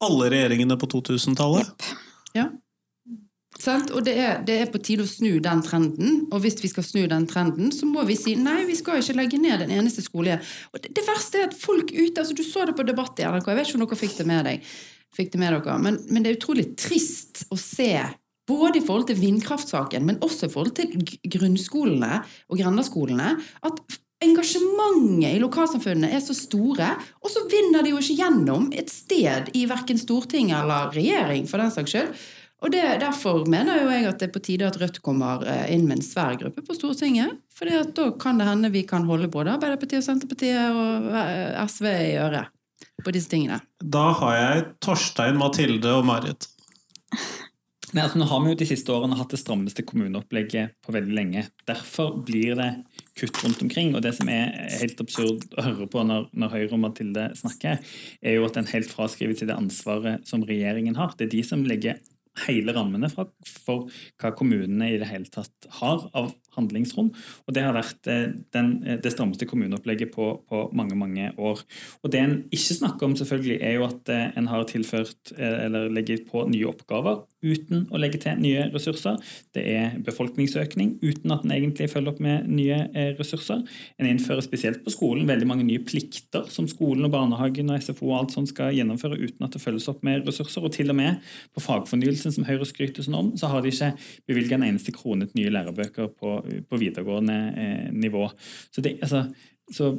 [0.00, 1.90] alle regjeringene på 2000-tallet.
[2.36, 2.48] Ja.
[3.68, 6.22] Og det er, det er på tide å snu den trenden.
[6.30, 9.18] Og hvis vi skal snu den trenden, så må vi si nei, vi skal ikke
[9.18, 10.40] legge ned den eneste skolen.
[10.72, 13.28] Og det, det verste er at folk ute altså Du så det på Debatt i
[13.28, 14.72] NRK, jeg vet ikke om dere fikk det med deg.
[15.16, 17.92] Fikk det med dere, men, men det er utrolig trist å se
[18.50, 23.34] både i forhold til vindkraftsaken, men også i forhold til grunnskolene og grendeskolene,
[23.66, 26.90] at engasjementet i lokalsamfunnene er så store,
[27.22, 31.62] og så vinner de jo ikke gjennom et sted i verken storting eller regjering, for
[31.62, 32.12] den saks skyld.
[32.60, 35.66] Og det, Derfor mener jo jeg at det er på tide at Rødt kommer eh,
[35.74, 37.38] inn med en svær gruppe på Stortinget.
[37.56, 41.86] For da kan det hende vi kan holde både Arbeiderpartiet og Senterpartiet og eh, SV
[41.88, 42.52] i øret
[43.00, 43.62] på disse tingene.
[43.80, 46.50] Da har jeg Torstein, Mathilde og Marit.
[47.92, 51.14] Men altså, nå har vi jo de siste årene hatt det strammeste kommuneopplegget på veldig
[51.16, 51.48] lenge.
[51.66, 52.68] Derfor blir det
[53.18, 53.96] kutt rundt omkring.
[53.96, 57.80] Og det som er helt absurd å høre på når, når Høyre og Mathilde snakker,
[58.22, 61.16] er jo at en helt fraskriver seg det ansvaret som regjeringen har.
[61.18, 61.98] Det er de som legger
[62.46, 63.88] hele rammene for, for
[64.20, 67.10] hva kommunene i det hele tatt har av handlingsrom.
[67.46, 71.62] Og det har vært eh, den, eh, det strammeste kommuneopplegget på, på, mange mange år.
[72.02, 75.90] Og Det en ikke snakker om, selvfølgelig, er jo at eh, en har tilført eller
[75.92, 79.18] legger på nye oppgaver uten å legge til nye ressurser.
[79.56, 82.82] Det er befolkningsøkning uten at en egentlig følger opp med nye
[83.18, 83.62] ressurser.
[84.00, 88.10] En innfører spesielt på skolen veldig mange nye plikter som skolen og barnehagen og SFO
[88.10, 90.64] og alt sånt skal gjennomføre uten at det følges opp med ressurser.
[90.64, 91.20] Og til og med
[91.54, 93.92] på fagfornyelsen, som Høyre skryter sånn om, så har de ikke
[94.30, 98.30] bevilget en eneste krone til nye lærebøker på på videregående eh, nivå.
[98.74, 99.24] Så det, altså,
[99.72, 99.92] så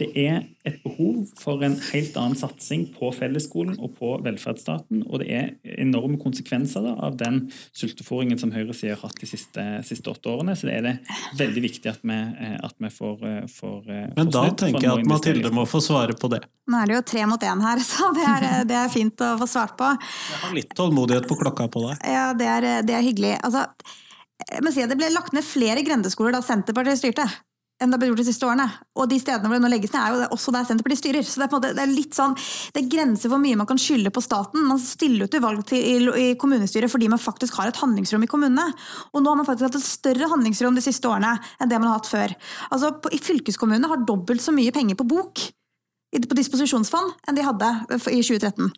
[0.00, 5.04] det, er et behov for en helt annen satsing på fellesskolen og på velferdsstaten.
[5.06, 7.44] Og det er enorme konsekvenser da, av den
[7.76, 10.56] sultefòringen som Høyre sier har hatt de siste, siste, åtte årene.
[10.58, 10.94] Så det er det
[11.40, 15.10] veldig viktig at vi, eh, at vi får, eh, får, Men da tenker jeg at
[15.10, 16.42] Mathilde må få svare på det.
[16.66, 19.36] Nå er det jo tre mot én her, så det er, det er, fint å
[19.40, 19.92] få svart på.
[19.96, 22.02] Jeg har litt tålmodighet på klokka på deg.
[22.16, 23.36] Ja, det er, det er hyggelig.
[23.46, 23.68] Altså,
[24.72, 27.26] si det ble lagt ned flere grendeskoler da Senterpartiet styrte,
[27.82, 28.66] enn det ble gjort de siste årene.
[28.96, 31.26] Og de stedene hvor det nå legges ned, er jo også der Senterpartiet styrer.
[31.26, 32.36] Så det er, måte, det er litt sånn,
[32.72, 34.64] det er grenser for mye man kan skylde på staten.
[34.68, 38.24] Man stiller ut til valg til, i, i, kommunestyret fordi man faktisk har et handlingsrom
[38.24, 38.70] i kommunene.
[39.12, 41.90] Og nå har man faktisk hatt et større handlingsrom de siste årene enn det man
[41.92, 42.34] har hatt før.
[42.70, 45.46] Altså, på, I fylkeskommunene har dobbelt så mye penger på bok
[46.16, 48.70] på disposisjonsfond enn de hadde i 2013.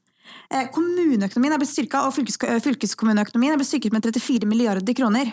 [0.50, 5.30] Eh, kommuneøkonomien er blitt styrka, og fylkeskommuneøkonomien er blitt styrket med 34 milliarder kroner.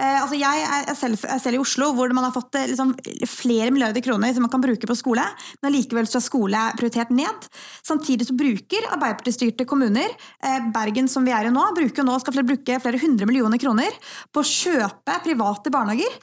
[0.00, 2.94] Eh, altså jeg er selv, er selv, i Oslo, hvor man har fått eh, liksom,
[3.28, 5.24] flere milliarder kroner som man kan bruke på skole,
[5.60, 7.48] men likevel så er skole prioritert ned.
[7.86, 10.14] Samtidig så bruker Arbeiderparti-styrte kommuner,
[10.74, 13.96] Bergen som vi er i nå, bruker nå, skal bruke flere hundre millioner kroner
[14.32, 16.16] på å kjøpe private barnehager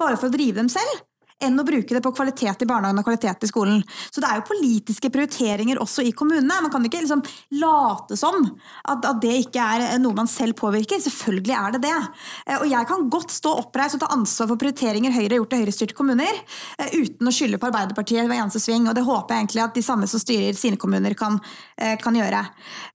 [0.00, 1.09] bare for å drive dem selv
[1.44, 3.80] enn å bruke det på kvalitet i barnehagen og kvalitet i skolen.
[4.10, 6.60] Så det er jo politiske prioriteringer også i kommunene.
[6.64, 7.22] Man kan ikke liksom
[7.60, 11.00] late som at, at, det ikke er noe man selv påvirker.
[11.02, 11.96] Selvfølgelig er det det.
[12.46, 15.56] Eh, og jeg kan godt stå oppreist og ta ansvar for prioriteringer Høyre har gjort
[15.56, 16.42] i høyrestyrte kommuner,
[16.78, 18.88] eh, uten å skylde på Arbeiderpartiet hver eneste sving.
[18.88, 21.40] Og det håper jeg egentlig at de samme som styrer sine kommuner, kan,
[21.78, 22.40] eh, kan gjøre.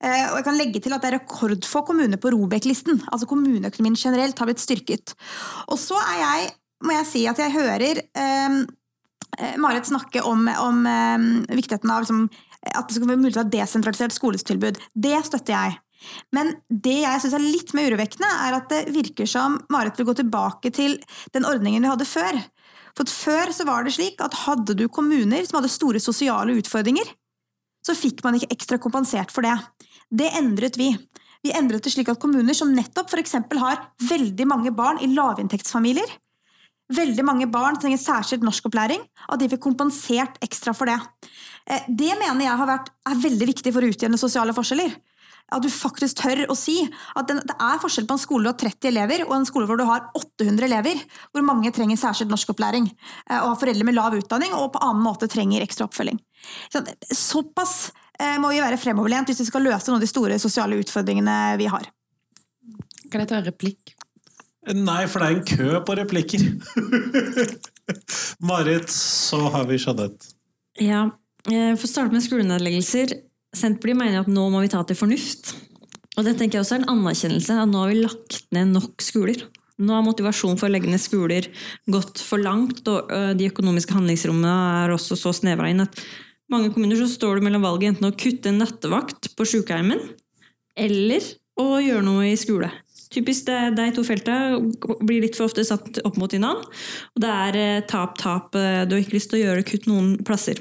[0.05, 3.01] Og jeg kan legge til at det er rekordfå kommuner på Robek-listen.
[3.11, 5.15] Altså kommuneøkonomien generelt har blitt styrket.
[5.69, 6.53] Og så er jeg
[6.84, 8.59] må jeg si at jeg hører ehm,
[9.39, 12.28] eh, Marit snakke om, om eh, viktigheten av liksom,
[12.71, 14.80] at det skal være mulig å ha desentralisert skoletilbud.
[14.93, 15.80] Det støtter jeg.
[16.36, 20.09] Men det jeg syns er litt mer urovekkende, er at det virker som Marit vil
[20.09, 20.97] gå tilbake til
[21.34, 22.41] den ordningen vi hadde før.
[22.95, 27.07] For Før så var det slik at hadde du kommuner som hadde store sosiale utfordringer,
[27.86, 29.55] så fikk man ikke ekstra kompensert for det.
[30.09, 30.93] Det endret vi.
[31.45, 33.36] Vi endret det slik at kommuner som nettopp f.eks.
[33.61, 36.07] har veldig mange barn i lavinntektsfamilier,
[36.93, 40.99] veldig mange barn trenger særskilt norskopplæring, og de fikk kompensert ekstra for det.
[41.65, 44.93] Eh, det mener jeg vært, er veldig viktig for å utjevne sosiale forskjeller.
[45.53, 48.65] At du faktisk tør å si at det er forskjell på en skole hvor du
[48.65, 51.01] har 30 elever, og en skole hvor du har 800 elever,
[51.33, 52.88] hvor mange trenger særskilt norskopplæring,
[53.29, 56.21] eh, og har foreldre med lav utdanning og på annen måte trenger ekstra oppfølging.
[57.13, 60.81] Såpass eh, må vi være fremoverlent hvis vi skal løse noen av de store sosiale
[60.81, 61.89] utfordringene vi har.
[63.11, 63.93] Kan jeg ta en replikk?
[64.74, 66.41] Nei, for det er en kø på replikker.
[68.49, 70.32] Marit, så har vi Jeanette.
[70.82, 71.05] Ja,
[71.51, 73.13] eh, for å starte med skolenedleggelser.
[73.55, 75.53] Senterpartiet mener at nå må vi ta til fornuft.
[76.16, 79.05] Og det tenker jeg også er en anerkjennelse at nå har vi lagt ned nok
[79.05, 79.45] skoler.
[79.76, 81.49] Nå har motivasjonen for å legge ned skoler
[81.91, 84.53] gått for langt, og de økonomiske handlingsrommene
[84.86, 85.99] er også så snevra inn at
[86.51, 90.01] mange kommuner så står du mellom valget enten å kutte en nattevakt på sykehjemmen
[90.78, 91.26] eller
[91.59, 92.70] å gjøre noe i skole.
[93.16, 94.59] Typisk det, de to feltene
[95.05, 96.68] blir litt for ofte satt opp mot hverandre.
[97.16, 98.55] Og det er eh, tap, tap.
[98.59, 100.59] Eh, du har ikke lyst til å gjøre kutt noen plasser.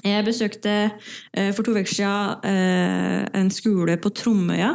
[0.00, 4.70] Jeg besøkte eh, for to uker siden en skole på Tromøya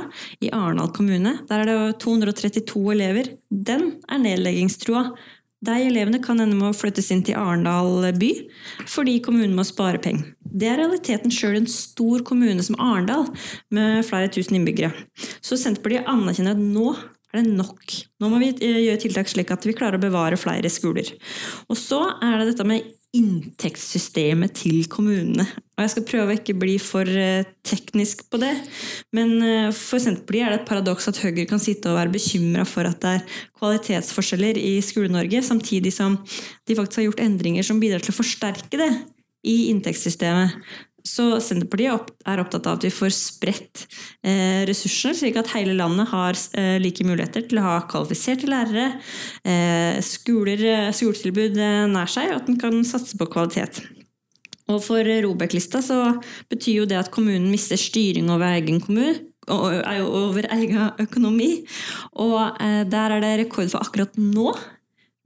[0.46, 1.40] i Arendal kommune.
[1.50, 3.32] Der er det 232 elever.
[3.50, 5.08] Den er nedleggingstrua.
[5.66, 8.32] De elevene kan ende med å flyttes inn til Arendal by
[8.92, 10.34] fordi kommunen må spare penger.
[10.56, 13.26] Det er realiteten sjøl en stor kommune som Arendal,
[13.74, 14.94] med flere tusen innbyggere.
[15.44, 16.94] Så Senterpartiet anerkjenner at nå
[17.36, 17.96] er det nok.
[18.22, 21.10] Nå må vi eh, gjøre tiltak slik at vi klarer å bevare flere skoler.
[21.68, 25.46] Og så er det dette med inntektssystemet til kommunene.
[25.76, 28.54] Og jeg skal prøve å ikke bli for eh, teknisk på det,
[29.16, 32.66] men eh, for Senterpartiet er det et paradoks at Høyre kan sitte og være bekymra
[32.70, 36.18] for at det er kvalitetsforskjeller i Skole-Norge, samtidig som
[36.68, 38.92] de faktisk har gjort endringer som bidrar til å forsterke det
[39.46, 40.56] i inntektssystemet.
[41.06, 43.84] Så Senterpartiet er opptatt av at vi får spredt
[44.26, 48.88] eh, ressursene, slik at hele landet har eh, like muligheter til å ha kvalifiserte lærere,
[49.46, 51.62] eh, skoler, skoletilbud
[51.94, 53.84] nær seg, og at en kan satse på kvalitet.
[54.66, 56.00] Og for Robek-lista så
[56.50, 61.52] betyr jo det at kommunen mister styring over egen kommune, over egen økonomi.
[62.18, 62.58] Og
[62.90, 64.56] der er det rekord for akkurat nå.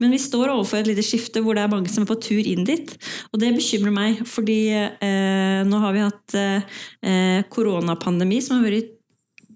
[0.00, 2.40] Men vi står overfor et lite skifte hvor det er mange som er på tur
[2.40, 2.94] inn dit.
[3.34, 8.96] Og det bekymrer meg, fordi eh, nå har vi hatt eh, koronapandemi som har vært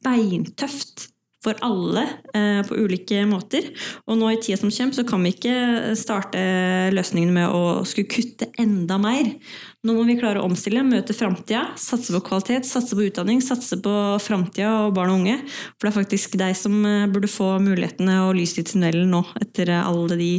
[0.05, 1.09] beintøft
[1.45, 3.69] for alle eh, på ulike måter.
[4.09, 6.41] Og nå i tida som kommer, så kan vi ikke starte
[6.95, 9.35] løsningene med å skulle kutte enda mer.
[9.85, 13.77] Nå må vi klare å omstille, møte framtida, satse på kvalitet, satse på utdanning, satse
[13.85, 15.37] på framtida og barn og unge.
[15.77, 19.25] For det er faktisk deg som eh, burde få mulighetene og lyset i tunnelen nå,
[19.45, 20.33] etter alle de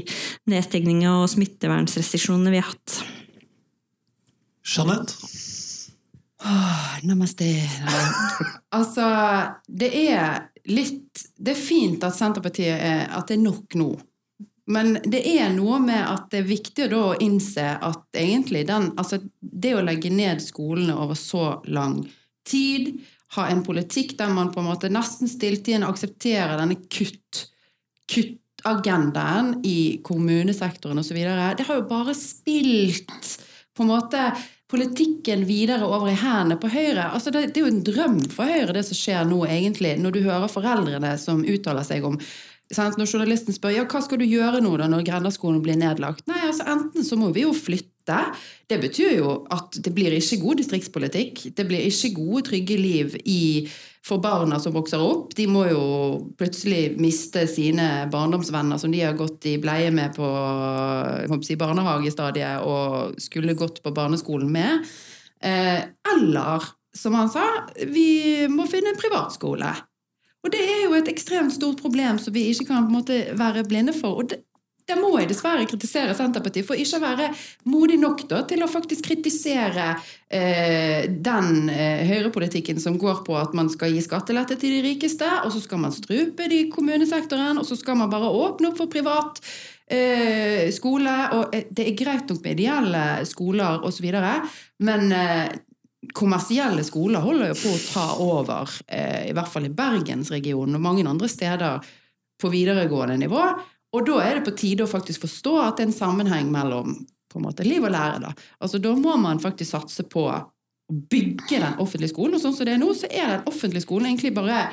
[0.49, 2.99] nedstengningene og smittevernrestriksjonene vi har hatt.
[4.65, 5.13] Jeanette?
[6.45, 7.45] Åh, namaste.
[8.75, 9.05] Altså,
[9.71, 13.89] det er litt Det er fint at Senterpartiet er At det er nok nå.
[14.65, 19.21] Men det er noe med at det er viktig å innse at egentlig den Altså,
[19.39, 21.99] det å legge ned skolene over så lang
[22.45, 22.91] tid,
[23.37, 27.39] ha en politikk der man på en måte nesten stilltiende aksepterer denne kutt,
[28.11, 33.33] kuttagendaen i kommunesektoren osv., det har jo bare spilt
[33.75, 34.27] på en måte
[34.75, 37.07] politikken videre over i hendene på Høyre.
[37.15, 40.17] Altså det, det, er jo en drøm for Høyre, det som skjer nå, egentlig, når
[40.17, 42.19] du hører foreldrene som uttaler seg om
[42.73, 42.99] sant?
[42.99, 46.41] Når journalisten spør ja, hva skal du gjøre nå da når grenderskolen blir nedlagt, nei,
[46.49, 47.94] altså enten så må vi jo flytte.
[48.05, 51.43] Det betyr jo at det blir ikke god distriktspolitikk.
[51.57, 53.43] Det blir ikke gode, trygge liv i
[54.05, 55.33] for barna som vokser opp.
[55.37, 55.85] De må jo
[56.37, 60.27] plutselig miste sine barndomsvenner som de har gått i bleie med på
[61.41, 64.85] si, barnehagestadiet og skulle gått på barneskolen med.
[65.41, 65.81] Eh,
[66.13, 67.47] eller, som han sa,
[67.89, 69.73] vi må finne en privatskole.
[70.45, 73.95] Og det er jo et ekstremt stort problem som vi ikke kan måte, være blinde
[73.97, 74.21] for.
[74.21, 74.43] Og det,
[74.85, 77.29] der må jeg dessverre kritisere Senterpartiet for ikke å være
[77.71, 79.87] modig nok da, til å faktisk kritisere
[80.29, 85.29] eh, den eh, høyrepolitikken som går på at man skal gi skattelette til de rikeste,
[85.41, 88.93] og så skal man strupe de kommunesektoren, og så skal man bare åpne opp for
[88.93, 89.41] privat
[89.89, 91.17] eh, skole.
[91.39, 94.09] Og eh, det er greit nok med ideelle skoler osv.,
[94.85, 95.61] men eh,
[96.13, 100.83] kommersielle skoler holder jo på å ta over, eh, i hvert fall i bergensregionen og
[100.83, 101.95] mange andre steder
[102.41, 103.47] på videregående nivå.
[103.95, 106.97] Og da er det på tide å faktisk forstå at det er en sammenheng mellom
[107.31, 108.19] på en måte liv og lære.
[108.23, 108.33] Da.
[108.63, 110.43] Altså, da må man faktisk satse på å
[110.91, 112.37] bygge den offentlige skolen.
[112.37, 114.67] Og sånn som det er nå, så er den offentlige skolen egentlig bare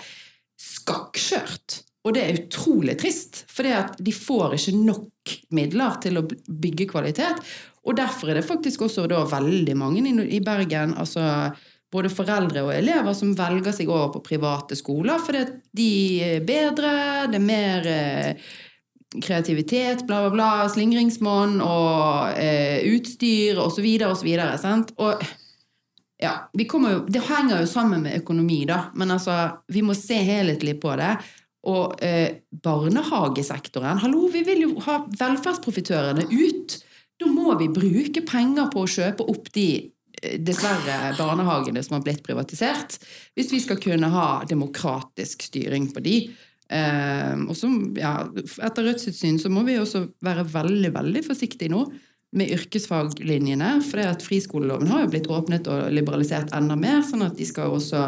[0.63, 1.81] skakkskjørt.
[2.03, 3.67] Og det er utrolig trist, for
[4.03, 7.43] de får ikke nok midler til å bygge kvalitet.
[7.87, 11.23] Og derfor er det faktisk også veldig mange i Bergen, altså
[11.93, 15.43] både foreldre og elever, som velger seg over på private skoler fordi
[15.77, 15.89] de
[16.25, 16.93] er bedre,
[17.29, 18.53] det er mer eh,
[19.21, 23.87] kreativitet, bla, bla, bla, slingringsmonn og eh, utstyr osv.
[24.09, 24.31] osv.
[24.97, 25.25] Og
[26.23, 30.21] ja, vi jo, Det henger jo sammen med økonomi, da, men altså, vi må se
[30.23, 31.17] helhetlig på det.
[31.63, 36.79] Og eh, barnehagesektoren Hallo, vi vil jo ha velferdsprofitørene ut!
[37.23, 39.67] Da må vi bruke penger på å kjøpe opp de
[40.23, 42.99] eh, dessverre barnehagene som har blitt privatisert,
[43.39, 46.17] hvis vi skal kunne ha demokratisk styring på de.
[46.73, 47.69] Eh, og så,
[48.01, 48.15] ja,
[48.65, 51.85] etter Rødts syn så må vi også være veldig veldig forsiktige nå
[52.39, 53.75] med yrkesfaglinjene.
[53.85, 57.49] For det at friskoleloven har jo blitt åpnet og liberalisert enda mer, sånn at de
[57.49, 58.07] skal også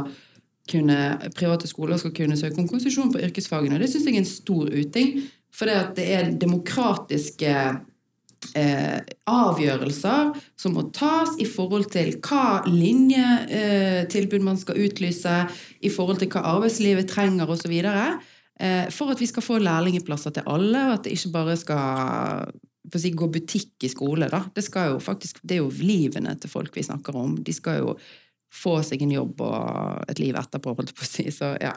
[0.71, 0.99] kunne,
[1.37, 3.81] private skoler skal kunne søke om konsesjon på yrkesfagene.
[3.83, 5.19] Det syns jeg er en stor uting.
[5.55, 7.53] For det, det er demokratiske
[8.59, 9.01] eh,
[9.31, 15.37] avgjørelser som må tas i forhold til hva linjetilbud eh, man skal utlyse,
[15.85, 17.77] i forhold til hva arbeidslivet trenger osv.
[17.77, 18.34] Eh,
[18.95, 22.53] for at vi skal få lærlingplasser til alle, og at det ikke bare skal
[22.93, 24.29] si, gå butikk i skole.
[24.31, 24.45] Da.
[24.55, 24.65] Det,
[25.03, 27.39] faktisk, det er jo livene til folk vi snakker om.
[27.45, 27.97] De skal jo
[28.55, 31.29] få seg en jobb og et liv etterpå, holdt jeg på å si.
[31.35, 31.75] Så ja.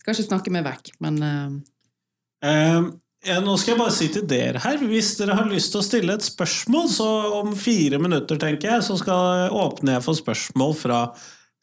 [0.00, 1.56] Skal ikke snakke meg vekk, men uh...
[2.46, 2.90] um.
[3.26, 5.84] ja, nå skal jeg bare si til dere her, hvis dere har lyst til å
[5.84, 7.08] stille et spørsmål, så
[7.40, 11.02] om fire minutter, tenker jeg, så skal åpne jeg for spørsmål fra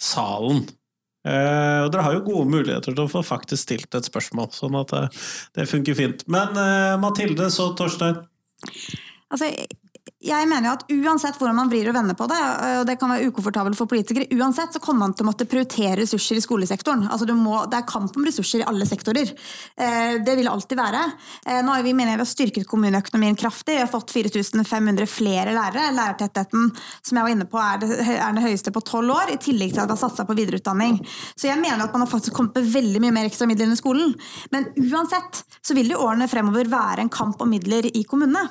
[0.02, 0.68] salen.
[1.28, 4.78] Uh, og dere har jo gode muligheter til å få faktisk stilt et spørsmål, sånn
[4.80, 5.26] at uh,
[5.58, 6.24] det funker fint.
[6.32, 8.22] Men uh, Mathilde, så Torstein?
[9.28, 9.52] Altså,
[10.18, 12.38] jeg mener jo at uansett hvordan man vrir og vender på det,
[12.80, 16.00] og det kan være ukomfortabelt for politikere, uansett så kommer man til å måtte prioritere
[16.00, 17.04] ressurser i skolesektoren.
[17.14, 19.30] Altså må, det er kamp om ressurser i alle sektorer.
[19.78, 21.04] Eh, det vil alltid være.
[21.46, 23.76] Eh, nå har vi, mener jeg, vi har styrket kommuneøkonomien kraftig.
[23.76, 25.94] Vi har fått 4500 flere lærere.
[26.00, 29.40] Lærertettheten som jeg var inne på er, det, er den høyeste på tolv år, i
[29.44, 30.98] tillegg til at vi har satsa på videreutdanning.
[31.38, 33.78] Så jeg mener at man har faktisk kommet med veldig mye mer ekstra midler inn
[33.78, 34.18] skolen.
[34.50, 38.48] Men uansett så vil det i årene fremover være en kamp om midler i kommunene.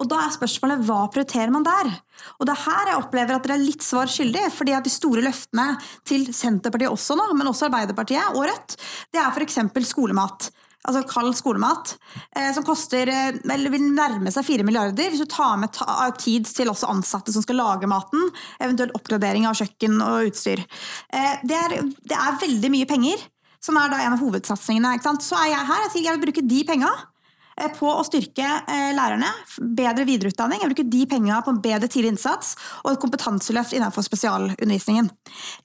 [0.00, 1.92] Og da er spørsmålet hva prioriterer man der?
[2.38, 4.48] Og det er her jeg opplever at dere er litt svar skyldig.
[4.54, 8.76] fordi at de store løftene til Senterpartiet også nå, men også Arbeiderpartiet og Rødt,
[9.12, 9.58] det er f.eks.
[9.88, 10.50] skolemat.
[10.84, 11.94] Altså kald skolemat,
[12.36, 15.08] eh, som koster, eh, eller vil nærme seg 4 milliarder.
[15.08, 15.72] Hvis du tar med
[16.20, 18.28] tid til også ansatte som skal lage maten,
[18.60, 20.60] eventuelt oppgradering av kjøkken og utstyr.
[21.08, 23.24] Eh, det, er, det er veldig mye penger,
[23.64, 24.98] som er da en av hovedsatsingene.
[25.24, 27.13] Så er jeg her jeg sier jeg vil bruke de penga Eh,
[27.54, 29.30] på å styrke eh, lærerne,
[29.78, 34.06] bedre videreutdanning, jeg bruker de pengene på en bedre tidlig innsats og et kompetanseløft innenfor
[34.06, 35.10] spesialundervisningen.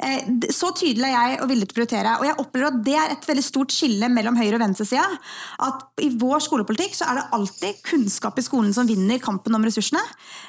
[0.06, 2.98] Eh, så tydelig er jeg og villig til å prioritere, og jeg opplever at det
[3.00, 5.08] er et veldig stort skille mellom høyre- og venstresida.
[5.66, 9.66] At i vår skolepolitikk så er det alltid kunnskap i skolen som vinner kampen om
[9.66, 10.04] ressursene,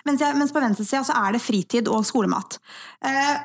[0.09, 2.59] mens på venstresida så er det fritid og skolemat.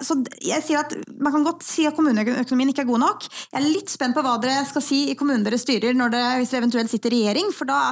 [0.03, 0.91] Så jeg sier at
[1.21, 3.25] Man kan godt si at kommuneøkonomien ikke er god nok.
[3.29, 6.51] Jeg er litt spent på hva dere skal si i kommunen dere styrer dere, hvis
[6.51, 7.84] dere eventuelt sitter i regjering, for da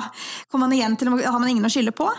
[0.62, 2.10] man til har man ingen å skylde på.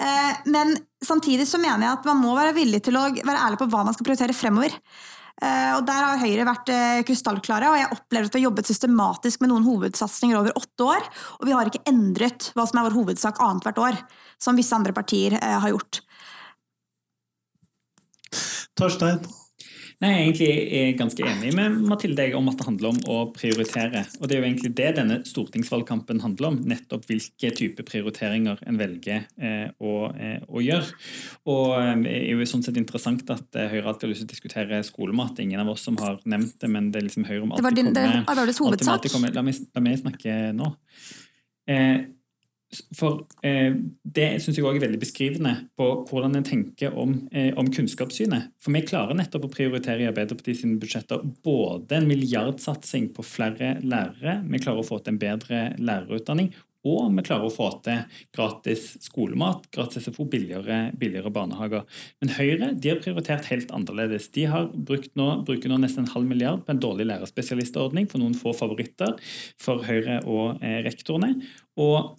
[0.00, 0.74] Eh, men
[1.04, 3.84] samtidig så mener jeg at man må være villig til å være ærlig på hva
[3.86, 4.74] man skal prioritere fremover.
[5.36, 8.70] Eh, og Der har Høyre vært eh, krystallklare, og jeg opplever at vi har jobbet
[8.72, 11.08] systematisk med noen hovedsatsinger over åtte år.
[11.40, 14.04] Og vi har ikke endret hva som er vår hovedsak annethvert år,
[14.40, 16.02] som visse andre partier har gjort.
[18.76, 19.22] Torstein?
[20.04, 24.02] Nei, Jeg egentlig er ganske enig med Mathilde om at det handler om å prioritere.
[24.20, 26.58] Og Det er jo egentlig det denne stortingsvalgkampen handler om.
[26.68, 30.92] Nettopp hvilke type prioriteringer en velger eh, å, eh, å, gjøre.
[31.48, 34.28] Og eh, Det er jo sånn sett interessant at eh, Høyre alltid har lyst til
[34.28, 35.40] å diskutere skolemat.
[35.40, 37.70] Ingen av oss som har nevnt det, men det er liksom Høyre om alltid det
[37.70, 38.04] var din, det,
[38.52, 39.08] det hovedsak.
[39.16, 40.74] La meg, la meg snakke nå.
[41.72, 42.04] Eh,
[42.96, 47.52] for eh, Det syns jeg også er veldig beskrivende på hvordan en tenker om, eh,
[47.58, 48.52] om, kunnskapssynet.
[48.62, 53.76] For vi klarer nettopp å prioritere i Arbeiderpartiet sine budsjetter både en milliardsatsing på flere
[53.82, 56.52] lærere, vi klarer å få til en bedre lærerutdanning,
[56.86, 58.04] og vi klarer å få til
[58.36, 61.86] gratis skolemat, gratis SFO, billigere, billigere barnehager.
[62.22, 64.28] Men Høyre de har prioritert helt annerledes.
[64.36, 68.36] De har nå, bruker nå nesten en halv milliard på en dårlig lærerspesialistordning for noen
[68.38, 69.16] få favoritter
[69.62, 71.34] for Høyre og eh, rektorene.
[71.82, 72.14] Og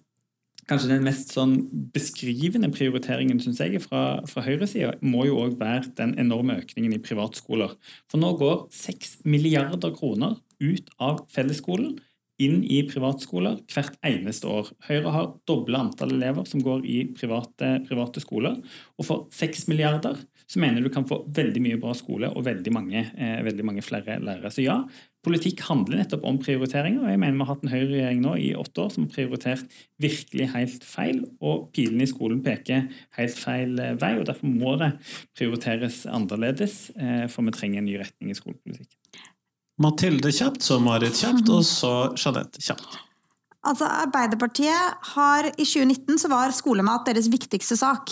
[0.68, 1.54] kanskje den mest sånn
[1.94, 7.02] beskrivende prioriteringen synes jeg, fra, fra høyresida må jo òg være den enorme økningen i
[7.02, 7.74] privatskoler.
[8.10, 11.96] For nå går 6 milliarder kroner ut av fellesskolen
[12.42, 14.70] inn i privatskoler hvert eneste år.
[14.86, 18.60] Høyre har dobla antall elever som går i private, private skoler.
[18.98, 22.72] Og for 6 milliarder så mener du kan få veldig mye bra skole og veldig
[22.72, 24.52] mange, eh, veldig mange flere lærere.
[24.54, 24.78] Så ja,
[25.26, 27.02] politikk handler nettopp om prioriteringer.
[27.02, 29.78] og jeg mener Vi har hatt en høyreregjering nå i åtte år som har prioritert
[29.98, 31.24] virkelig helt feil.
[31.40, 32.86] Og pilene i skolen peker
[33.18, 34.14] helt feil eh, vei.
[34.18, 34.92] og Derfor må det
[35.38, 38.96] prioriteres annerledes, eh, for vi trenger en ny retning i skolepolitikken.
[39.78, 42.98] Mathilde kjapt, så Marit kjapt, og så Jeanette kjapt.
[43.68, 48.10] Altså, Arbeiderpartiet har I 2019 så var skolemat deres viktigste sak.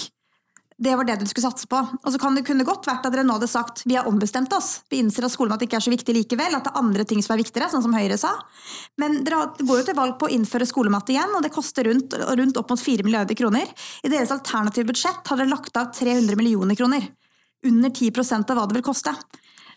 [0.77, 1.79] Det var det dere skulle satse på.
[1.81, 4.53] Og så kan det kunne godt vært at dere nå hadde sagt vi har ombestemt
[4.53, 4.83] oss.
[4.93, 7.33] Vi innser at skolemat ikke er så viktig likevel, at det er andre ting som
[7.33, 8.35] er viktigere, sånn som Høyre sa.
[9.01, 12.12] Men dere går jo til valg på å innføre skolemat igjen, og det koster rundt,
[12.12, 13.72] rundt opp mot 4 milliarder kroner.
[14.05, 17.09] I deres alternative budsjett har dere lagt av 300 millioner kroner.
[17.66, 19.16] Under 10% av hva det vil koste.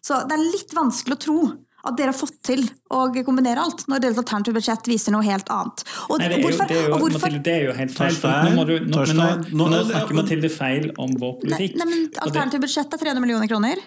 [0.03, 1.39] Så det er litt vanskelig å tro
[1.79, 5.49] at dere har fått til å kombinere alt, når deres alternative budsjett viser noe helt
[5.53, 5.83] annet.
[6.09, 8.17] Og, Nei, det, er jo, det, er jo, Mathilde, det er jo helt feil.
[8.19, 11.77] nå, må du, nå, nå, nå, nå snakker Mathilde feil om vår politikk.
[11.79, 13.83] Nei, nei men Alternativt budsjett er 300 millioner kroner.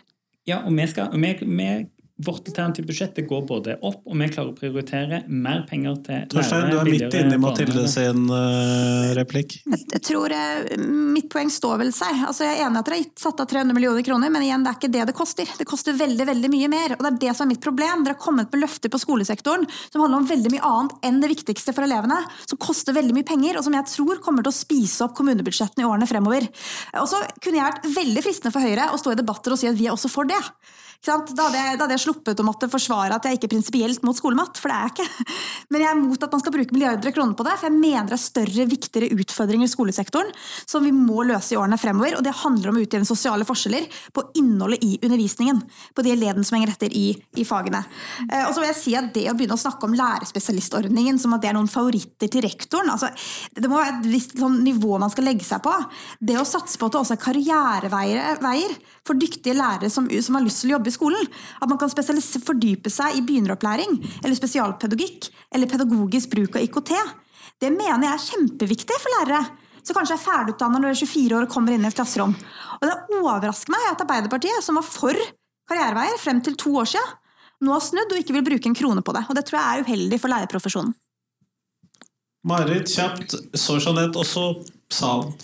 [0.49, 1.69] Ja, og vi, skal, vi, vi
[2.27, 6.69] Vårt alternative budsjett går både opp, og vi klarer å prioritere mer penger til Torstein,
[6.71, 9.57] du er midt inne i Mathilde sin uh, replikk.
[9.65, 10.77] Jeg, jeg tror uh,
[11.13, 12.23] Mitt poeng står vel seg.
[12.29, 14.73] Altså, jeg er enig at dere har satt av 300 millioner kroner, men igjen, det
[14.73, 15.51] er ikke det det koster.
[15.59, 16.97] Det koster veldig veldig mye mer.
[16.97, 18.05] og Det er det som er mitt problem.
[18.05, 21.33] Dere har kommet med løfter på skolesektoren som handler om veldig mye annet enn det
[21.33, 22.21] viktigste for elevene.
[22.47, 25.85] Som koster veldig mye penger, og som jeg tror kommer til å spise opp kommunebudsjettene
[25.85, 26.49] i årene fremover.
[27.03, 29.71] Og så kunne jeg vært veldig fristende for Høyre å stå i debatter og si
[29.71, 30.41] at vi er også for det.
[31.03, 34.05] Da, hadde jeg, da hadde jeg sluppet å måtte forsvare at jeg ikke er prinsipielt
[34.07, 35.37] mot skolemat, for det er jeg ikke.
[35.75, 37.75] Men jeg er mot at man skal bruke milliarder av kroner på det, for jeg
[37.75, 40.31] mener det er større, viktigere utfordringer i skolesektoren
[40.63, 42.15] som vi må løse i årene fremover.
[42.21, 45.59] Og det handler om å utjevne sosiale forskjeller på innholdet i undervisningen.
[45.91, 47.83] På de elevene som henger etter i, i fagene.
[48.29, 51.35] Eh, og så vil jeg si at det å begynne å snakke om lærerspesialistordningen som
[51.35, 53.11] at det er noen favoritter til rektoren altså,
[53.59, 55.75] Det må være et visst sånn, nivå man skal legge seg på.
[56.23, 60.45] Det å satse på at det også er karriereveier for dyktige lærere som, som har
[60.45, 61.27] lyst til å jobbe i skolen.
[61.59, 66.95] At man kan fordype seg i begynneropplæring eller spesialpedagogikk eller pedagogisk bruk av IKT.
[67.63, 69.43] Det mener jeg er kjempeviktig for lærere.
[69.83, 72.35] Så kanskje er ferdigutdanna når du er 24 år og kommer inn i et klasserom.
[72.79, 75.19] Og det overrasker meg at Arbeiderpartiet, som var for
[75.71, 77.17] karriereveier frem til to år siden,
[77.63, 79.25] nå har snudd og ikke vil bruke en krone på det.
[79.31, 80.95] Og det tror jeg er uheldig for lærerprofesjonen.
[82.47, 83.37] Marit, kjapt.
[83.55, 85.35] Så Jeanette, også salen.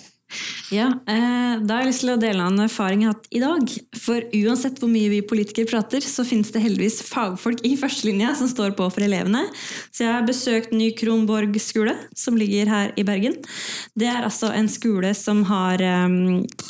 [0.68, 3.40] Ja, eh, Da har jeg lyst til å dele en erfaring jeg har hatt i
[3.40, 3.70] dag.
[3.96, 8.50] For uansett hvor mye vi politikere prater, så finnes det heldigvis fagfolk i førstelinja som
[8.50, 9.46] står på for elevene.
[9.88, 13.38] Så jeg har besøkt Ny Kronborg skole, som ligger her i Bergen.
[13.98, 16.18] Det er altså en skole som har eh,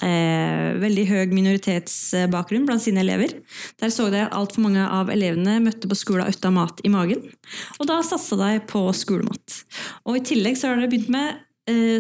[0.07, 3.35] eh veldig høy minoritetsbakgrunn blant sine elever.
[3.81, 7.27] Der så jeg at altfor mange av elevene møtte på skolen uten mat i magen.
[7.81, 9.63] Og da satsa de på skolemat.
[10.07, 11.48] Og i tillegg så har dere begynt med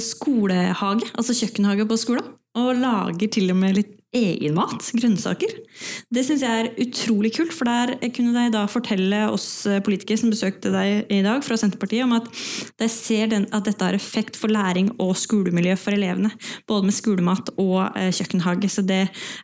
[0.02, 5.50] skolehage, altså kjøkkenhage på skolen, og lager til og med litt egen mat, grønnsaker.
[6.14, 10.32] Det syns jeg er utrolig kult, for der kunne de da fortelle oss politikere som
[10.32, 12.30] besøkte deg i dag fra Senterpartiet, om at
[12.80, 16.32] de ser den, at dette har effekt for læring og skolemiljø for elevene.
[16.68, 18.72] Både med skolemat og eh, kjøkkenhage.
[18.72, 19.02] Så det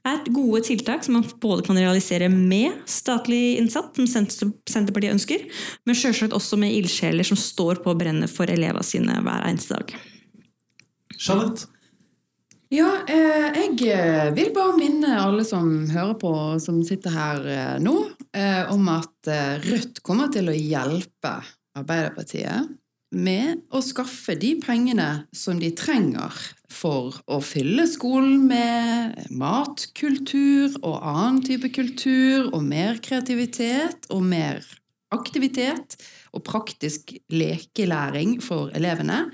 [0.09, 5.45] er gode tiltak som man både kan realisere med statlig innsats, som Senterpartiet ønsker,
[5.85, 9.77] men selvsagt også med ildsjeler som står på å brenne for elevene sine hver eneste
[9.77, 10.14] dag.
[11.25, 11.71] Jeanette?
[12.73, 16.33] Ja, eh, jeg eh, vil bare minne alle som hører på,
[16.63, 17.95] som sitter her eh, nå,
[18.75, 19.29] om at
[19.63, 21.37] Rødt kommer til å hjelpe
[21.79, 22.73] Arbeiderpartiet
[23.15, 26.35] med å skaffe de pengene som de trenger
[26.73, 34.65] for å fylle skolen med matkultur og annen type kultur og mer kreativitet og mer
[35.15, 35.95] aktivitet
[36.35, 39.29] og praktisk lekelæring for elevene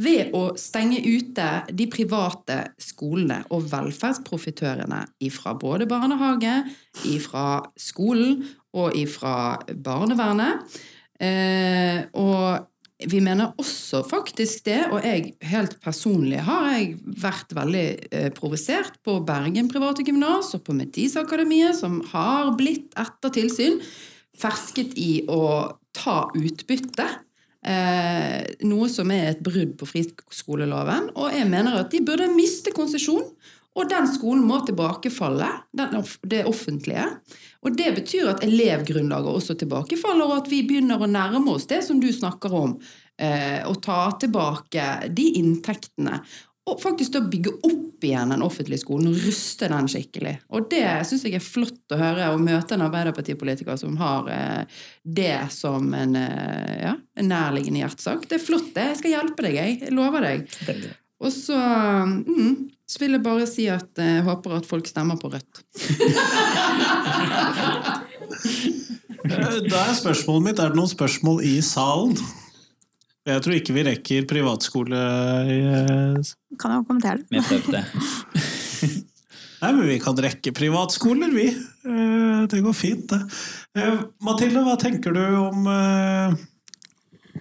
[0.00, 6.56] ved å stenge ute de private skolene og velferdsprofitørene ifra både barnehage,
[7.06, 8.40] ifra skolen
[8.74, 10.64] og ifra barnevernet.
[11.22, 12.64] Eh, og
[13.10, 18.98] vi mener også faktisk det, og jeg helt personlig har jeg vært veldig eh, provosert
[19.06, 23.78] på Bergen private gymnas og på Metisakademiet, som har blitt etter tilsyn
[24.34, 25.44] fersket i å
[25.94, 27.06] ta utbytte
[27.64, 31.10] Eh, noe som er et brudd på friskoleloven.
[31.16, 33.24] Og jeg mener at de burde miste konsesjon,
[33.74, 37.08] og den skolen må tilbakefalle, det offentlige.
[37.64, 41.80] Og det betyr at elevgrunnlaget også tilbakefaller, og at vi begynner å nærme oss det
[41.86, 42.76] som du snakker om.
[43.18, 46.20] Eh, å ta tilbake de inntektene
[46.64, 50.34] og faktisk da bygge opp igjen den offentlige skolen og ruste den skikkelig.
[50.56, 54.80] Og det syns jeg er flott å høre, å møte en Arbeiderpartipolitiker som har eh,
[55.04, 58.24] det som en, eh, ja, en nærliggende hjertesak.
[58.30, 58.86] Det er flott, det.
[58.94, 59.80] Jeg skal hjelpe deg, jeg.
[59.84, 60.38] Jeg lover deg.
[61.24, 62.54] Og så, mm,
[62.88, 65.62] så vil jeg bare si at jeg eh, håper at folk stemmer på Rødt.
[69.68, 72.16] da er spørsmålet mitt, er det noen spørsmål i salen?
[73.24, 75.00] Jeg tror ikke vi rekker privatskole.
[75.48, 77.28] Eh, kan jo kommentere det.
[77.32, 77.84] Vi prøvde.
[79.64, 81.46] Nei, men vi kan rekke privatskoler, vi.
[81.88, 83.22] Eh, det går fint, det.
[83.80, 85.64] Eh, Mathilde, hva tenker du om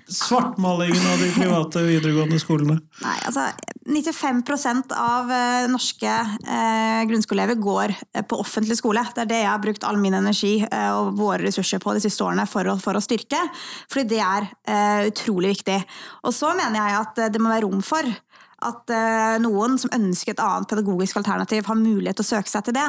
[0.07, 2.80] svartmalingen av de private videregående skolene?
[3.03, 3.47] Nei, altså
[3.85, 6.11] 95% av eh, norske
[6.47, 9.03] eh, grunnskoleelever går eh, på offentlig skole.
[9.15, 12.23] Det er det jeg har brukt all min energi og våre ressurser på de siste
[12.23, 13.39] årene for å, for å styrke.
[13.91, 14.49] Fordi det er
[15.09, 15.80] utrolig viktig.
[16.23, 18.07] Og så mener jeg at det må være rom for
[18.68, 22.68] at uh, noen som ønsker et annet pedagogisk alternativ, har mulighet til å søke seg
[22.68, 22.85] til det.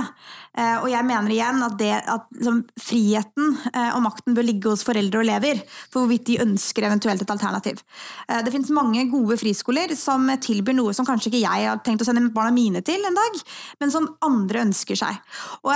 [0.56, 4.70] Uh, og jeg mener igjen at, det, at liksom, friheten uh, og makten bør ligge
[4.72, 7.82] hos foreldre og elever for hvorvidt de ønsker eventuelt et alternativ.
[8.28, 12.08] det finnes mange gode friskoler som tilbyr noe som kanskje ikke jeg har tenkt å
[12.08, 13.42] sende barna mine til en dag,
[13.80, 15.20] men som andre ønsker seg.
[15.66, 15.74] Og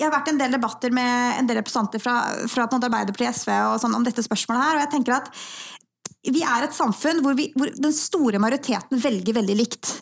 [0.00, 2.14] jeg har vært i en del debatter med en del representanter fra,
[2.48, 5.28] fra Arbeiderpartiet SV og sånn, om dette spørsmålet her, og jeg tenker at
[6.28, 9.92] vi er et samfunn hvor, vi, hvor, den store majoriteten velger veldig likt.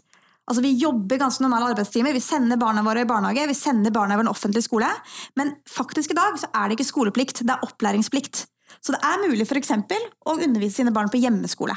[0.48, 4.16] Altså Vi jobber ganske normale arbeidstimer, vi sender barna våre i barnehage, vi sender barna
[4.16, 4.88] våre i en offentlig skole.
[5.36, 8.46] Men faktisk i dag så er det ikke skoleplikt, det er opplæringsplikt.
[8.80, 11.76] Så det er mulig eksempel, å undervise sine barn på hjemmeskole.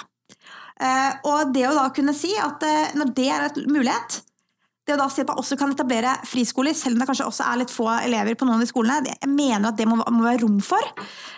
[0.82, 4.22] Uh, og det å da kunne si at uh, når det er en mulighet,
[4.88, 7.46] det å da si at man også kan etablere friskoler, selv om det kanskje også
[7.46, 10.24] er litt få elever på noen av de skolene, jeg mener at det må, må
[10.26, 10.88] være rom for.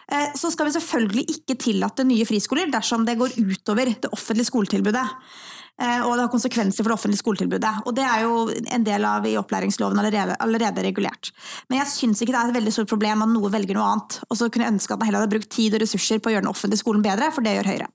[0.08, 4.48] Eh, Så skal vi selvfølgelig ikke tillate nye friskoler dersom det går utover det offentlige
[4.48, 5.04] skoletilbudet.
[5.82, 7.74] Eh, Og det har konsekvenser for det offentlige skoletilbudet.
[7.90, 11.34] Og det er jo en del av i opplæringsloven allerede, allerede regulert.
[11.68, 14.22] Men jeg syns ikke det er et veldig stort problem at noe velger noe annet.
[14.30, 16.38] Og så kunne jeg ønske at man heller hadde brukt tid og ressurser på å
[16.38, 17.90] gjøre den offentlige skolen bedre, for det gjør Høyre.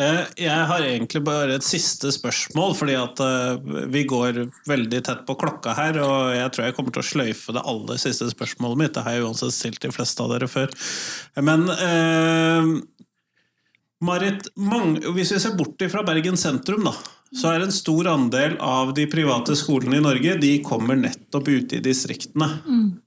[0.00, 5.26] Eh, Jeg har egentlig bare et siste spørsmål, fordi at eh, vi går veldig tett
[5.28, 8.80] på klokka her, og jeg tror jeg kommer til å sløyfe det aller siste spørsmålet
[8.80, 8.94] mitt.
[8.96, 10.72] Det har jeg uansett stilt de fleste av dere før.
[11.44, 12.72] Men eh,
[14.00, 16.94] Marit, mange, hvis vi ser bort fra Bergen sentrum, da,
[17.36, 21.76] så er en stor andel av de private skolene i Norge de kommer nettopp ute
[21.76, 22.48] i distriktene.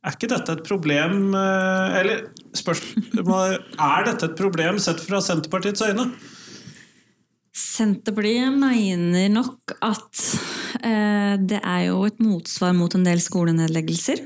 [0.05, 2.21] Er ikke dette et problem eh, Eller
[2.55, 6.11] spørsmål, er dette et problem sett fra Senterpartiets øyne?
[7.53, 10.21] Senterpartiet mener nok at
[10.81, 14.23] eh, det er jo et motsvar mot en del skolenedleggelser.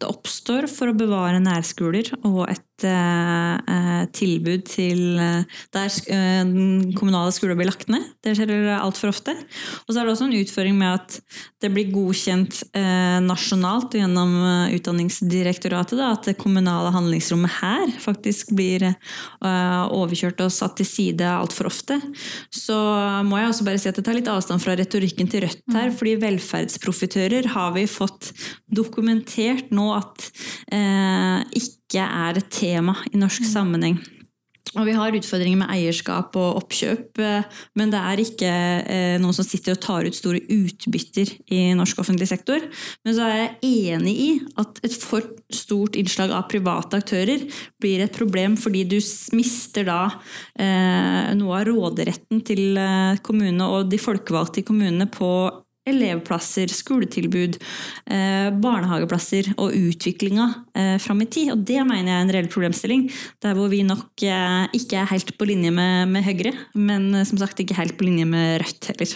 [0.00, 5.44] Det oppstår for å bevare nærskoler og et tilbud til eh,
[5.74, 8.06] der eh, den kommunale skolen blir lagt ned.
[8.24, 9.34] Det skjer altfor ofte.
[9.84, 11.18] Og så er det også en utføring med at
[11.62, 18.54] det blir godkjent eh, nasjonalt gjennom eh, Utdanningsdirektoratet da, at det kommunale handlingsrommet her faktisk
[18.56, 22.00] blir eh, overkjørt og satt til side altfor ofte.
[22.52, 22.76] Så
[23.26, 25.90] må jeg også bare si at jeg tar litt avstand fra retorikken til Rødt her,
[25.94, 28.32] fordi velferdsprofitører har vi fått
[28.74, 30.28] dokumentert nå at
[30.72, 34.00] eh, ikke er et tema i norsk sammenheng.
[34.74, 39.36] Og vi har utfordringer med eierskap og oppkjøp, eh, men det er ikke eh, noen
[39.36, 42.64] som sitter og tar ut store utbytter i norsk offentlig sektor.
[43.06, 47.44] Men så er jeg enig i at et for stort innslag av private aktører
[47.82, 48.98] blir et problem fordi du
[49.36, 50.00] mister da
[50.58, 52.80] eh, noe av råderetten til
[53.22, 55.30] kommunene og de folkevalgte i kommunene på
[55.88, 57.58] elevplasser, skoletilbud,
[58.10, 61.52] eh, barnehageplasser og utviklinga eh, fram i tid.
[61.54, 63.06] Og det mener jeg er en reell problemstilling.
[63.44, 67.28] Der hvor vi nok eh, ikke er helt på linje med, med Høyre, men eh,
[67.28, 69.14] som sagt ikke helt på linje med Rødt heller.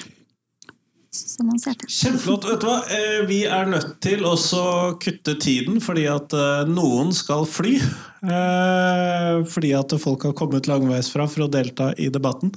[1.19, 1.89] Som man ser til.
[1.89, 2.45] Kjempeflott.
[2.51, 3.25] Vet du hva?
[3.27, 4.37] Vi er nødt til å
[5.01, 6.37] kutte tiden fordi at
[6.69, 7.79] noen skal fly.
[8.23, 12.51] Eh, Fordi at folk har kommet langveisfra for å delta i debatten.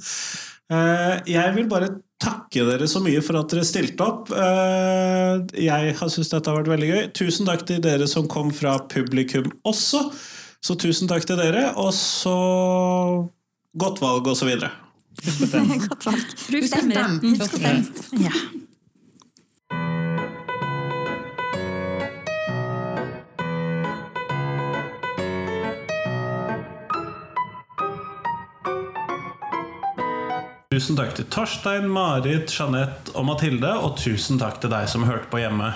[0.70, 1.88] Eh, Jeg vil bare
[2.22, 4.30] takke dere så mye for at dere stilte opp.
[4.30, 7.02] Eh, Jeg har syntes dette har vært veldig gøy.
[7.18, 10.04] Tusen takk til dere som kom fra publikum også.
[10.62, 12.36] Så tusen takk til dere, og så
[13.76, 14.70] godt valg, og så videre.
[15.88, 16.22] Godt valg.
[16.46, 16.94] Bruk Husk å stemme.
[16.94, 17.34] stemmeretten.
[17.36, 18.22] Husk å stemme.
[18.22, 18.32] Ja.
[30.72, 35.28] Tusen takk til Torstein, Marit, Jeanette og Mathilde, og tusen takk til deg som hørte
[35.28, 35.66] på hjemme.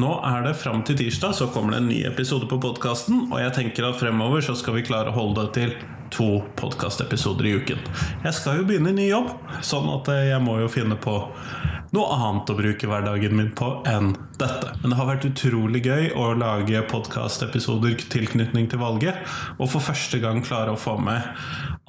[0.00, 3.36] Nå er det fram til tirsdag, så kommer det en ny episode på podkasten, og
[3.42, 5.74] jeg tenker at fremover så skal vi klare å holde det til
[6.14, 7.82] to podkastepisoder i uken.
[8.24, 9.32] Jeg skal jo begynne i ny jobb,
[9.66, 11.16] sånn at eh, jeg må jo finne på
[11.90, 14.74] noe annet å bruke hverdagen min på enn dette.
[14.80, 19.18] Men det har vært utrolig gøy å lage podkastepisoder tilknytning til valget,
[19.58, 21.26] og for første gang klare å få med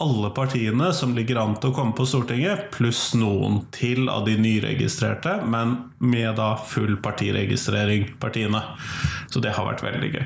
[0.02, 4.38] alle partiene som ligger an til å komme på Stortinget, pluss noen til av de
[4.42, 8.64] nyregistrerte, men med da full partiregistrering, partiene.
[9.30, 10.26] Så det har vært veldig gøy.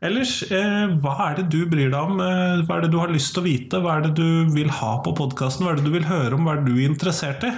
[0.00, 2.20] Ellers, eh, hva er det du bryr deg om?
[2.24, 3.80] Eh, hva er det du har lyst til å vite?
[3.84, 5.66] Hva er det du vil ha på podkasten?
[5.66, 6.46] Hva er det du vil høre om?
[6.46, 7.50] Hva er det du er interessert i?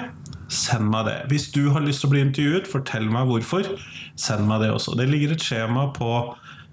[0.50, 1.18] Send meg det.
[1.30, 3.70] Hvis du har lyst til å bli intervjuet, fortell meg hvorfor.
[4.18, 4.96] Send meg det også.
[4.98, 6.10] Det ligger et skjema på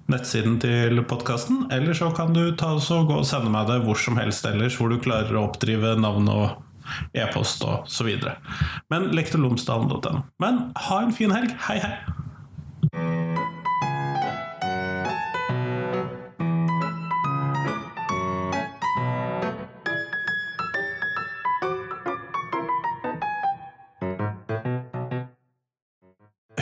[0.09, 3.99] nettsiden til podkasten, eller så kan du ta og gå og sende meg det hvor
[3.99, 6.57] som helst ellers, hvor du klarer å oppdrive navn og
[7.13, 8.39] e-post og så videre.
[8.89, 10.25] Men lektorlomsdalen.no.
[10.41, 11.53] Men ha en fin helg.
[11.69, 13.18] Hei, hei!